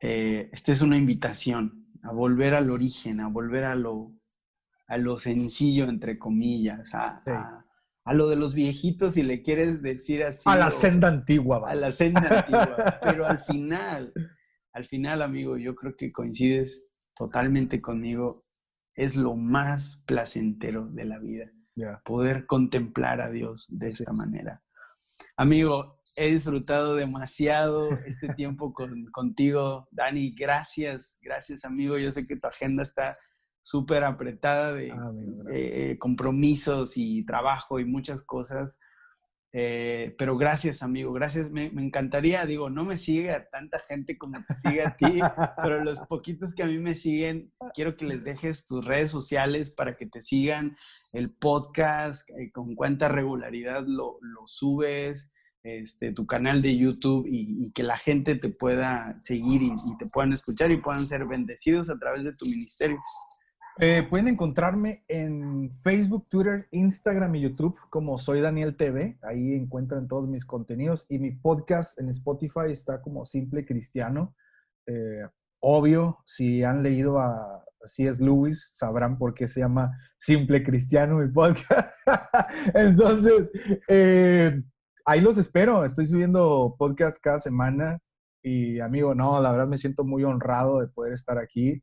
[0.00, 4.12] Eh, esta es una invitación a volver al origen, a volver a lo,
[4.86, 7.63] a lo sencillo, entre comillas, a a
[8.12, 10.42] lo de los viejitos, si le quieres decir así.
[10.46, 12.98] A la senda antigua, A la senda antigua.
[13.02, 14.12] Pero al final,
[14.72, 16.86] al final, amigo, yo creo que coincides
[17.16, 18.44] totalmente conmigo.
[18.94, 21.50] Es lo más placentero de la vida.
[22.04, 24.62] Poder contemplar a Dios de esta manera.
[25.36, 30.34] Amigo, he disfrutado demasiado este tiempo con, contigo, Dani.
[30.34, 31.98] Gracias, gracias, amigo.
[31.98, 33.16] Yo sé que tu agenda está
[33.64, 35.12] súper apretada de ah,
[35.50, 38.78] eh, compromisos y trabajo y muchas cosas.
[39.56, 41.50] Eh, pero gracias, amigo, gracias.
[41.50, 45.20] Me, encantaría, digo, no me sigue a tanta gente como te sigue a ti,
[45.62, 49.70] pero los poquitos que a mí me siguen, quiero que les dejes tus redes sociales
[49.70, 50.76] para que te sigan,
[51.12, 57.84] el podcast, eh, con cuánta regularidad lo, subes, este, tu canal de YouTube y, que
[57.84, 61.98] la gente te pueda seguir y, y te puedan escuchar y puedan ser bendecidos a
[61.98, 62.98] través de tu ministerio.
[63.80, 69.18] Eh, pueden encontrarme en Facebook, Twitter, Instagram y YouTube como Soy Daniel TV.
[69.22, 74.36] Ahí encuentran todos mis contenidos y mi podcast en Spotify está como Simple Cristiano.
[74.86, 75.26] Eh,
[75.58, 78.24] obvio, si han leído a C.S.
[78.24, 81.90] Lewis, sabrán por qué se llama Simple Cristiano mi podcast.
[82.74, 83.50] Entonces,
[83.88, 84.62] eh,
[85.04, 85.84] ahí los espero.
[85.84, 87.98] Estoy subiendo podcast cada semana
[88.40, 91.82] y amigo, no, la verdad me siento muy honrado de poder estar aquí.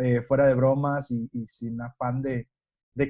[0.00, 2.46] Eh, fuera de bromas y, sin afán de,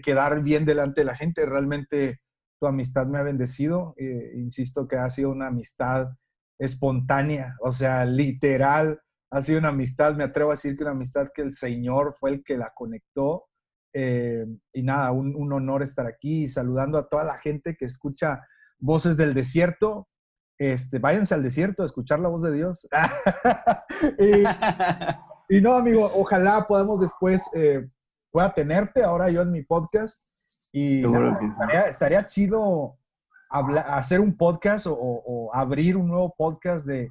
[0.02, 1.44] quedar bien delante de la gente.
[1.44, 2.20] Realmente
[2.58, 3.94] tu amistad me ha bendecido.
[3.98, 6.08] Eh, insisto que ha sido una amistad
[6.58, 11.28] espontánea, o sea, literal, ha sido una amistad, me atrevo a decir que una amistad
[11.32, 13.46] que el Señor fue el que la conectó.
[13.94, 18.42] Eh, y nada, un, un, honor estar aquí saludando a toda la gente que escucha
[18.78, 20.08] Voces del Desierto.
[20.58, 22.88] Este, váyanse al desierto a escuchar la voz de Dios.
[24.18, 24.42] y,
[25.48, 27.86] y no, amigo, ojalá podamos después, eh,
[28.30, 30.24] pueda tenerte ahora yo en mi podcast.
[30.72, 31.02] Y
[31.86, 32.96] estaría, chido
[33.86, 37.10] hacer un podcast o, abrir un nuevo podcast de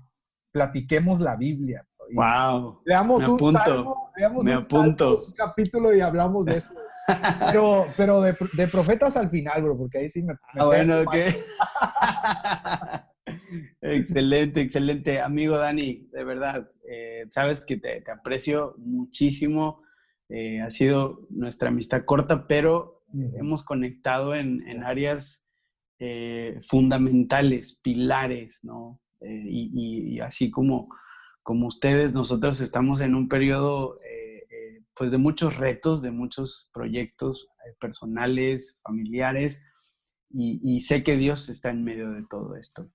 [0.51, 1.85] Platiquemos la Biblia.
[2.13, 2.79] wow.
[2.85, 4.95] Leamos un salmo, leamos un
[5.35, 6.73] capítulo y hablamos de eso.
[7.39, 10.35] Pero, pero de, profetas al final, bro, porque ahí sí me...
[10.59, 11.15] ah, bueno, ok.
[13.81, 15.19] excelente, excelente.
[15.19, 19.81] Amigo Dani, de verdad, eh, sabes que te, aprecio muchísimo.
[20.29, 23.03] Eh, ha sido nuestra amistad corta, pero
[23.35, 25.43] hemos conectado en, áreas
[25.99, 29.01] eh, fundamentales, pilares, ¿no?
[29.21, 30.89] Y, así como,
[31.41, 33.97] como ustedes, nosotros estamos en un periodo
[34.93, 37.47] pues de muchos retos, de muchos proyectos
[37.79, 39.61] personales, familiares,
[40.29, 42.89] y, sé que Dios está en medio de todo esto.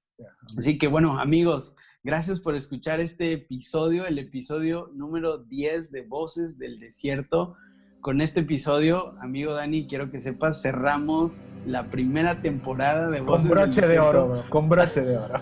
[0.57, 6.59] Así que bueno, amigos, gracias por escuchar este episodio, el episodio número 10 de Voces
[6.59, 7.57] del Desierto.
[8.01, 13.57] Con este episodio, amigo Dani, quiero que sepas, cerramos la primera temporada de Voces con
[13.57, 15.35] broche de oro, con broche de oro.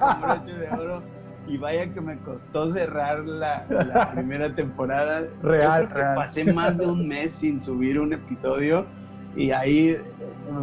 [0.00, 1.02] con broche de oro.
[1.46, 3.66] Y vaya que me costó cerrar la,
[4.12, 5.26] primera temporada.
[5.42, 6.14] Real, real.
[6.14, 8.86] Pasé más de un mes sin subir un episodio
[9.36, 9.98] y ahí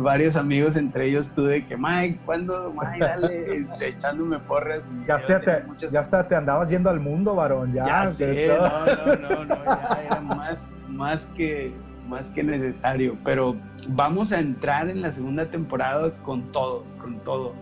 [0.02, 2.74] varios amigos, entre ellos tú, de que, Mike, ¿cuándo?
[2.74, 4.90] Mike, dale, este, echándome porras.
[5.04, 7.86] Y ya, te, ya hasta te andabas yendo al mundo, varón, ya.
[7.86, 11.74] Ya sé, no, no, no, no, ya era más, más, que,
[12.08, 13.18] más que necesario.
[13.26, 13.58] Pero
[13.90, 17.54] vamos a entrar en la segunda temporada con todo, con todo.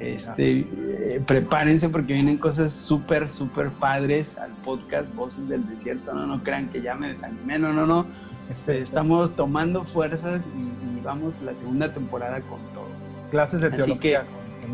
[0.00, 6.14] Este, eh, prepárense porque vienen cosas súper, súper padres al podcast Voces del Desierto.
[6.14, 8.06] No, no crean que ya me desanimé, no, no, no
[8.50, 12.88] este, estamos tomando fuerzas y, vamos la segunda temporada con todo.
[13.30, 14.26] Clases de teología.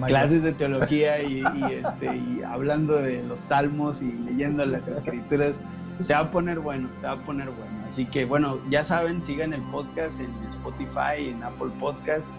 [0.07, 5.61] clases de teología y, este, y hablando de los salmos y leyendo las escrituras.
[6.01, 7.85] Se va a poner bueno, se va a poner bueno.
[7.89, 12.33] Así que bueno, ya saben, sigan el podcast en Spotify, en Apple Podcast,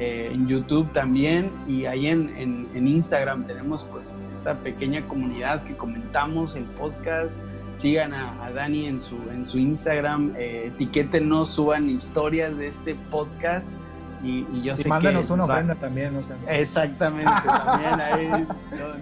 [0.00, 5.62] eh, en YouTube también y ahí en, en, en Instagram tenemos pues esta pequeña comunidad
[5.62, 7.36] que comentamos el podcast
[7.78, 13.72] sigan a, Dani en su, en su Instagram, eh, etiquétenos, suban historias de este podcast.
[14.20, 18.46] Y, yo sé mándanos una ofrenda también, no Exactamente, también ahí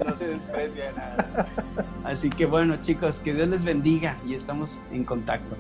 [0.05, 1.49] no, se desprecia nada.
[2.05, 5.57] Así que bueno, chicos, que Dios les bendiga y estamos en contacto.